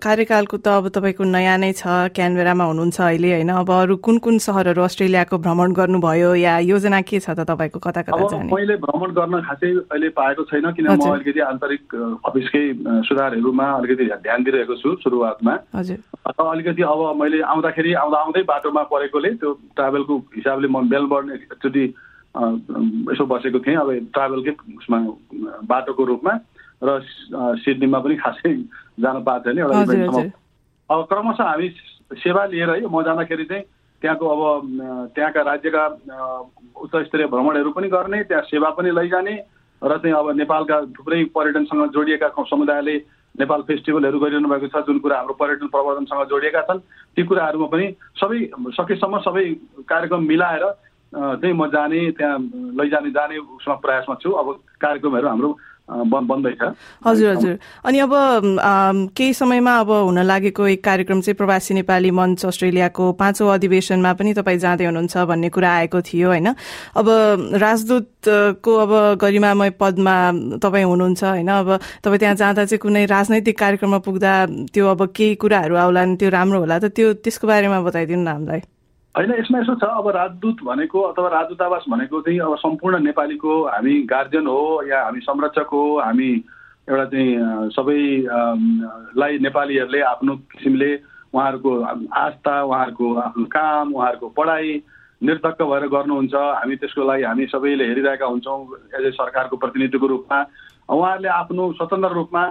कार्यकालको 0.03 0.57
त 0.57 0.67
अब 0.67 0.87
तपाईँको 0.95 1.23
नयाँ 1.23 1.57
नै 1.57 1.71
छ 1.73 2.11
क्यानबेरामा 2.11 2.63
हुनुहुन्छ 2.63 2.97
अहिले 3.01 3.29
होइन? 3.33 3.51
अब 3.63 3.71
अरू 3.71 3.95
कुन 4.03 4.17
कुन 4.19 4.37
सहरहरू 4.43 4.81
अस्ट्रेलियाको 4.83 5.37
भ्रमण 5.37 5.73
गर्नुभयो 5.79 6.33
या 6.35 6.53
योजना 6.67 7.01
के 7.07 7.19
छ 7.19 7.29
त 7.31 7.47
तपाईँको 7.47 7.79
कता 7.79 8.01
कता 8.07 8.23
जाने? 8.27 8.51
मैले 8.51 8.75
भ्रमण 8.83 9.09
गर्न 9.15 9.41
खासै 9.47 9.71
अहिले 9.87 10.09
पाएको 10.17 10.43
छैन 10.51 10.71
किन 10.75 10.87
म 10.91 10.99
अलिकति 10.99 11.39
आन्तरिक 11.47 11.83
अफिसकै 12.27 12.63
सुधारहरूमा 13.07 13.67
अलिकति 13.77 14.05
ध्यान 14.27 14.43
दिइरहेको 14.43 14.75
छु 14.81 14.95
सुरुवातमा। 15.03 15.53
हजुर। 15.75 15.99
अलिकति 16.27 16.81
अब 16.83 16.99
मैले 17.21 17.41
आउँदाखेरि 17.53 17.93
आउँदा 18.03 18.17
आउँदै 18.17 18.43
बाटोमा 18.51 18.83
परेकोले 18.91 19.29
त्यो 19.39 19.53
ट्राभलको 19.75 20.13
हिसाबले 20.35 20.67
म 20.67 20.83
मेलबर्न 20.91 21.31
एकचोटि 21.37 21.85
यसो 22.37 23.25
बसेको 23.25 23.59
थिएँ। 23.65 23.77
अब 23.77 23.89
ट्राभलकै 24.13 24.51
उसमा 24.77 24.97
बाटोको 25.65 26.03
रूपमा। 26.05 26.33
र 26.81 26.99
सिडनीमा 27.63 27.99
पनि 27.99 28.15
खासै 28.15 28.53
जान 29.01 29.23
पाएको 29.23 29.43
छैन 29.43 29.57
एउटा 29.59 29.81
इभेन्टसम्म। 29.81 30.29
अब 30.89 30.99
क्रमशः 31.09 31.43
हामी 31.43 31.69
सेवा 32.15 32.45
लिएर 32.45 32.69
है 32.69 32.85
म 32.85 33.01
जाँदाखेरि 33.03 33.45
चाहिँ 33.45 33.63
त्यहाँको 34.01 34.25
अब 34.27 35.11
त्यहाँका 35.15 35.41
राज्यका 35.41 35.83
उच्च 36.77 36.95
स्तरीय 37.07 37.27
भ्रमणहरू 37.27 37.71
पनि 37.73 37.87
गर्ने 37.89 38.23
त्यहाँ 38.29 38.43
सेवा 38.45 38.69
पनि 38.77 38.91
लैजाने 38.93 39.35
र 39.81 39.97
चाहिँ 39.97 40.15
अब 40.15 40.29
नेपालका 40.37 40.77
थुप्रै 40.93 41.23
पर्यटनसँग 41.33 41.91
जोडिएका 41.93 42.27
समुदायले 42.45 42.95
नेपाल 43.35 43.61
फेस्टिभलहरू 43.67 44.19
गरिरहनु 44.19 44.49
भएको 44.49 44.67
छ 44.69 44.85
जुन 44.85 44.99
कुरा 44.99 45.17
हाम्रो 45.17 45.33
पर्यटन 45.33 45.67
प्रवर्धनसँग 45.69 46.29
जोडिएका 46.29 46.61
छन् 46.61 46.79
ती 47.17 47.23
कुराहरूमा 47.25 47.67
पनि 47.73 47.85
सबै 48.17 48.39
सकेसम्म 48.77 49.17
सबै 49.25 49.45
कार्यक्रम 49.85 50.21
मिलाएर 50.25 50.65
चाहिँ 51.13 51.53
म 51.53 51.67
जाने 51.69 51.99
त्यहाँ 52.17 52.37
लैजाने 52.77 53.09
जाने 53.11 53.37
उसमा 53.37 53.75
प्रयासमा 53.85 54.15
छु। 54.21 54.31
अब 54.31 54.47
कार्यक्रमहरू 54.81 55.27
हाम्रो 55.27 55.49
बन्दैछ। 55.89 56.61
हजुर 57.05 57.29
हजुर। 57.35 57.57
अनि 57.85 57.99
अब 57.99 58.11
केही 59.15 59.33
समयमा 59.33 59.73
अब 59.79 59.91
हुन 59.91 60.19
लागेको 60.19 60.67
एक 60.67 60.83
कार्यक्रम 60.83 61.21
चाहिँ 61.21 61.35
प्रवासी 61.35 61.73
नेपाली 61.73 62.11
मञ्च 62.11 62.45
अस्ट्रेलियाको 62.45 63.11
पाँचौँ 63.15 63.53
अधिवेशनमा 63.53 64.13
पनि 64.19 64.33
तपाईँ 64.33 64.59
जाँदै 64.59 64.85
हुनुहुन्छ 64.85 65.17
भन्ने 65.17 65.49
कुरा 65.49 65.71
आएको 65.71 66.01
थियो 66.01 66.27
होइन? 66.27 66.47
अब 66.95 67.07
राजदूतको 67.55 68.71
अब 68.75 68.91
गरिमामय 69.21 69.69
पदमा 69.79 70.15
तपाईँ 70.59 70.85
हुनुहुन्छ 70.85 71.23
होइन? 71.23 71.47
अब 71.47 71.79
तपाईँ 72.03 72.19
त्यहाँ 72.19 72.35
जाँदा 72.35 72.65
चाहिँ 72.65 72.79
कुनै 72.83 73.05
राजनैतिक 73.07 73.57
कार्यक्रममा 73.59 73.99
पुग्दा 74.03 74.33
त्यो 74.73 74.87
अब 74.87 75.05
केही 75.15 75.35
कुराहरू 75.39 75.75
आउलान् 75.75 76.17
त्यो 76.19 76.29
राम्रो 76.29 76.59
होला 76.59 76.79
त 76.79 76.91
त्यो 76.91 77.13
त्यसको 77.23 77.47
बारेमा 77.47 77.79
बताइदिनु 77.81 78.23
न 78.23 78.27
हामीलाई। 78.27 78.61
होइन 79.15 79.31
यसमा 79.33 79.59
यसो 79.59 79.75
छ 79.75 79.83
अब 79.97 80.07
राजदूत 80.15 80.57
भनेको 80.63 81.01
अथवा 81.01 81.27
राजदूतावास 81.29 81.85
भनेको 81.89 82.21
चाहिँ 82.21 82.39
अब 82.39 82.55
सम्पूर्ण 82.57 82.99
नेपालीको 83.03 83.53
हामी 83.65 83.93
गार्जियन 84.09 84.47
हो 84.47 84.61
या 84.89 84.99
हामी 85.03 85.19
संरक्षक 85.25 85.69
हो 85.73 85.83
हामी 85.99 86.29
एउटा 86.87 87.05
चाहिँ 87.05 87.69
सबैलाई 87.73 89.39
नेपालीहरूले 89.41 90.01
आफ्नो 90.11 90.35
किसिमले 90.53 90.91
उहाँहरूको 91.33 91.71
आस्था 92.15 92.61
उहाँहरूको 92.63 93.07
आफ्नो 93.17 93.45
काम 93.57 93.93
उहाँहरूको 93.93 94.27
पढाइ 94.37 94.69
निर्धक्क 95.21 95.61
भएर 95.61 95.87
गर्नुहुन्छ। 95.89 96.35
हामी 96.35 96.75
त्यसको 96.77 97.03
लागि 97.09 97.23
हामी 97.23 97.45
सबैले 97.49 97.85
हेरिरहेका 97.89 98.25
हुन्छौँ 98.25 98.59
एज 98.95 99.05
ए 99.05 99.11
सरकारको 99.17 99.57
प्रतिनिधिको 99.57 100.07
रूपमा। 100.07 100.39
उहाँहरूले 100.93 101.29
आफ्नो 101.41 101.71
स्वतन्त्र 101.73 102.13
रूपमा 102.13 102.43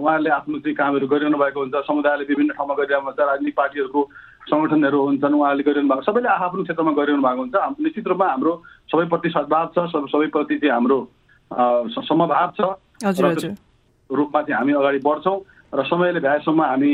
उहाँहरूले 0.00 0.30
आफ्नो 0.40 0.58
चाहिँ 0.58 0.76
कामहरू 0.76 1.06
गरिरहनु 1.06 1.38
भएको 1.38 1.60
हुन्छ। 1.60 1.84
समुदायले 1.86 2.24
विभिन्न 2.32 2.52
ठाउँमा 2.56 2.74
गरिरहेको 2.74 3.06
हुन्छ 3.06 3.20
राजनीतिक 3.20 3.56
पार्टीहरूको 3.56 4.02
सङ्गठनहरू 4.50 4.98
हुन्छन् 5.06 5.34
उहाँहरूले 5.34 5.64
गरिरहनु 5.64 5.88
भएको 5.88 6.02
सबैले 6.02 6.28
आफ्नो 6.28 6.62
क्षेत्रमा 6.62 6.92
गरिरहनु 6.98 7.22
भएको 7.22 7.42
हुन्छ। 7.42 7.56
निश्चित 7.82 8.06
रूपमा 8.08 8.26
हाम्रो 8.26 8.52
सबैप्रति 8.92 9.28
सद्भाव 9.36 9.66
छ 9.74 9.78
सबैप्रति 10.12 10.56
चाहिँ 10.58 10.72
हाम्रो 10.72 10.98
समभाव 12.00 12.48
छ। 12.56 12.60
रूपमा 14.10 14.40
चाहिँ 14.42 14.58
हामी 14.58 14.72
अगाडि 14.72 14.98
बढ्छौँ 15.04 15.38
र 15.72 15.82
समयले 15.88 16.20
भ्याएसम्म 16.20 16.62
हामी 16.62 16.92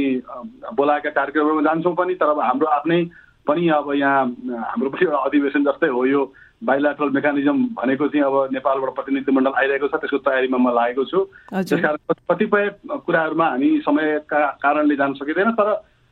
बोलाएका 0.77 1.11
कार्यक्रमहरूमा 1.11 1.63
जान्छौँ 1.63 1.95
पनि 1.99 2.15
तर 2.15 2.29
अब 2.31 2.41
हाम्रो 2.41 2.67
आफ्नै 2.79 3.01
पनि 3.43 3.69
अब 3.75 3.93
यहाँ 3.95 4.25
हाम्रो 4.71 4.91
पनि 4.91 5.05
एउटा 5.05 5.19
अधिवेशन 5.19 5.65
जस्तै 5.65 5.89
हो 5.89 6.05
यो 6.07 6.21
बाइलाट्रल 6.59 7.11
मेकानिजम 7.11 7.59
भनेको 7.75 8.07
चाहिँ 8.09 8.25
अब 8.27 8.55
नेपालबाट 8.55 8.95
प्रतिनिधिमण्डल 8.95 9.53
आइरहेको 9.59 9.89
छ 9.89 9.95
त्यसको 9.99 10.19
तयारीमा 10.27 10.59
म 10.59 10.75
लागेको 10.75 11.05
छु। 11.11 11.19
त्यस 11.51 11.81
कारण 11.81 11.99
कतिपय 12.31 12.65
कुराहरूमा 13.07 13.47
हामी 13.47 13.69
समयका 13.83 14.41
कारणले 14.63 14.97
जान 14.97 15.13
सकिँदैन 15.19 15.51
तर 15.59 15.69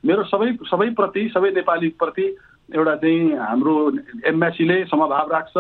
मेरो 0.07 0.23
सबै 0.31 0.49
सबैप्रति 0.71 1.23
सबै 1.35 1.51
नेपालीप्रति 1.55 2.27
एउटा 2.75 2.95
चाहिँ 3.03 3.37
हाम्रो 3.37 3.75
एम्बेसीले 4.27 4.85
समभाव 4.87 5.33
राख्छ। 5.33 5.57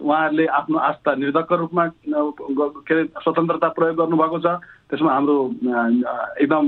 उहाँहरूले 0.00 0.46
आफ्नो 0.48 0.78
आस्था 0.80 1.14
निर्धक्क 1.14 1.52
रूपमा 1.52 1.84
के 1.86 2.94
अरे 2.94 3.04
स्वतन्त्रता 3.20 3.68
प्रयोग 3.76 3.96
गर्नुभएको 3.96 4.38
छ। 4.40 4.46
त्यसमा 4.88 5.12
हाम्रो 5.12 5.36
एकदम 6.40 6.64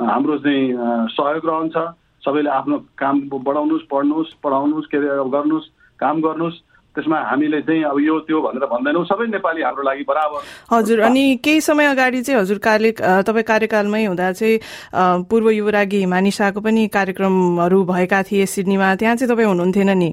हाम्रो 0.00 0.38
चाहिँ 0.40 0.64
सहयोग 1.12 1.44
रहन्छ। 1.44 1.76
सबैले 2.24 2.50
आफ्नो 2.50 2.76
काम 2.96 3.16
बढाउनुहोस् 3.28 3.88
पढ्नुहोस् 3.92 4.32
पढाउनुहोस् 4.40 4.88
के 4.88 4.96
अरे 4.96 5.08
गर्नुहोस् 5.28 5.68
काम 6.00 6.16
गर्नुहोस्। 6.20 6.56
त्यसमा 6.90 7.18
हामीले 7.22 7.60
चाहिँ 7.62 7.82
अब 7.86 7.98
यो 8.00 8.18
त्यो 8.26 8.40
भनेर 8.42 8.64
भन्दैनौँ। 8.66 9.04
सबै 9.06 9.26
नेपाली 9.30 9.62
हाम्रो 9.62 9.82
लागि 9.82 10.04
बराबर। 10.08 10.40
हजुर 10.74 11.00
अनि 11.06 11.24
केही 11.44 11.60
समय 11.60 11.86
अगाडि 11.86 12.22
चाहिँ 12.22 12.40
हजुर 12.40 12.58
कार्य 12.58 12.90
तपाईँ 13.26 13.44
कार्यकालमै 13.46 14.04
हुँदा 14.04 14.32
चाहिँ 14.32 15.22
पूर्व 15.30 15.50
युवरागी 15.50 15.98
हिमानी 15.98 16.30
शाहको 16.30 16.60
पनि 16.60 16.86
कार्यक्रमहरू 16.90 17.78
भएका 17.84 18.22
थिए 18.26 18.46
सिडनीमा। 18.46 18.94
त्यहाँ 18.98 19.16
चाहिँ 19.16 19.30
तपाईँ 19.34 19.48
हुनुहुन्थेन 19.48 19.90
नि? 19.98 20.10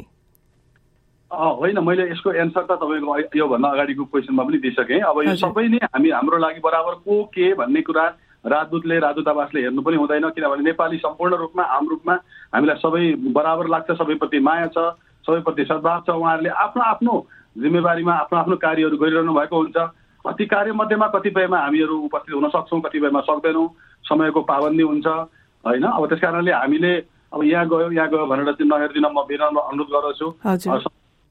होइन 1.31 1.79
मैले 1.83 2.03
यसको 2.11 2.31
एन्सर 2.31 2.63
त 2.69 2.77
तपाईँको 2.77 3.37
योभन्दा 3.37 3.67
अगाडिको 3.67 4.03
क्वेसनमा 4.05 4.43
पनि 4.43 4.57
दिइसकेँ। 4.63 5.01
अब 5.01 5.17
यो 5.27 5.35
सबै 5.35 5.67
नै 5.67 5.81
हामी 5.83 6.09
हाम्रो 6.13 6.37
लागि 6.37 6.61
बराबर 6.61 6.93
को 7.03 7.23
के 7.33 7.53
भन्ने 7.57 7.81
कुरा 7.81 8.05
राजदूतले 8.47 8.99
राजदूतावासले 9.01 9.59
हेर्नु 9.61 9.81
पनि 9.81 9.97
हुँदैन। 9.97 10.29
किनभने 10.29 10.63
नेपाली 10.63 10.97
सम्पूर्ण 11.03 11.35
रूपमा 11.35 11.63
आम 11.67 11.89
रूपमा 11.89 12.13
हामीलाई 12.53 12.77
सबै 12.79 13.03
बराबर 13.33 13.67
लाग्छ 13.67 13.91
सबैप्रति 13.97 14.39
माया 14.39 14.67
छ। 14.71 14.77
सबैप्रति 15.27 15.63
सद्भाव 15.67 16.03
छ 16.07 16.09
उहाँहरूले 16.15 16.49
आफ्नो 16.49 16.81
आफ्नो 16.83 17.13
जिम्मेवारीमा 17.57 18.13
आफ्नो 18.23 18.37
आफ्नो 18.39 18.55
कार्यहरू 18.55 18.97
गरिरहनु 18.97 19.33
भएको 19.33 19.57
हुन्छ। 19.57 19.77
कति 20.25 20.45
कार्यमध्येमा 20.45 21.07
कतिपयमा 21.15 21.57
हामीहरू 21.59 21.95
उपस्थित 22.07 22.35
हुन 22.35 22.47
सक्छौँ 22.55 22.81
कतिपयमा 22.81 23.21
सक्दैनौँ। 23.27 23.67
समयको 24.07 24.41
पाबन्दी 24.47 24.83
हुन्छ 24.83 25.07
होइन? 25.07 25.83
अब 25.83 26.03
त्यस 26.07 26.19
कारणले 26.21 26.51
हामीले 26.51 26.93
अब 27.33 27.43
यहाँ 27.43 27.67
गयो 27.67 27.91
यहाँ 27.91 28.09
गयो 28.09 28.25
भनेर 28.25 28.51
चाहिँ 28.55 28.69
नहेरिदिन 28.71 29.05
म 29.11 29.19
विनम्र 29.27 29.59
अनुरोध 29.67 29.89
गर्दछु। 29.91 30.27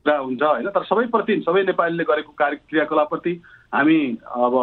कुरा 0.06 0.16
हुन्छ 0.22 0.42
होइन 0.42 0.70
तर 0.70 0.84
सबैप्रति 0.86 1.34
सबै 1.42 1.62
नेपालीले 1.66 2.04
गरेको 2.06 2.32
कार्य 2.38 2.56
क्रियाकलापप्रति 2.70 3.32
हामी 3.74 3.98
अब 4.38 4.54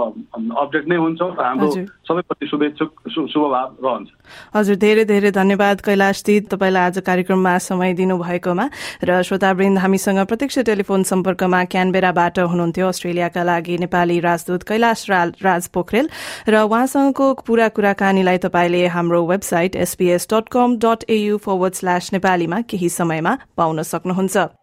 अपडेट 0.64 0.88
नै 0.88 0.96
हुन्छौँ 0.96 1.30
र 1.36 1.44
हाम्रो 1.44 1.68
सबैप्रति 2.08 2.48
शुभेच्छुक 2.48 2.92
शुभभाव 3.12 3.76
रहन्छ। 3.84 4.08
हजुर 4.56 4.76
धेरै 4.80 5.04
धेरै 5.06 5.32
धन्यवाद 5.32 5.82
कैलाश 5.84 6.24
दिद 6.24 6.48
तपाईँलाई 6.48 6.84
आज 6.88 7.00
कार्यक्रममा 7.04 7.58
समय 7.68 7.94
दिनुभएकोमा। 7.94 8.66
र 9.04 9.22
श्रोतावृन्द 9.28 9.78
हामीसँग 9.84 10.20
प्रत्यक्ष 10.24 10.60
टेलिफोन 10.72 11.04
सम्पर्कमा 11.04 11.64
क्यानबेराबाट 11.76 12.40
हुनुहुन्थ्यो 12.40 12.88
अस्ट्रेलियाका 12.88 13.44
लागि 13.44 13.78
नेपाली 13.84 14.20
राजदूत 14.24 14.64
कैलाश 14.64 15.06
राज 15.44 15.68
पोखरेल। 15.68 16.10
र 16.48 16.64
उहाँसँगको 16.64 17.28
पूरा 17.44 17.68
कुराकानीलाई 17.76 18.38
तपाईँले 18.48 18.88
हाम्रो 18.88 19.24
website 19.28 19.76
SPS 19.76 20.28
dot 20.32 20.50
com 20.50 20.80
dot 20.80 21.10
AU 21.12 21.38
forward 21.44 21.74
slash 21.76 22.14
नेपालीमा 22.14 22.62
केही 22.72 22.90
समयमा 22.90 23.38
पाउन 23.58 23.82
सक्नुहुन्छ। 23.84 24.63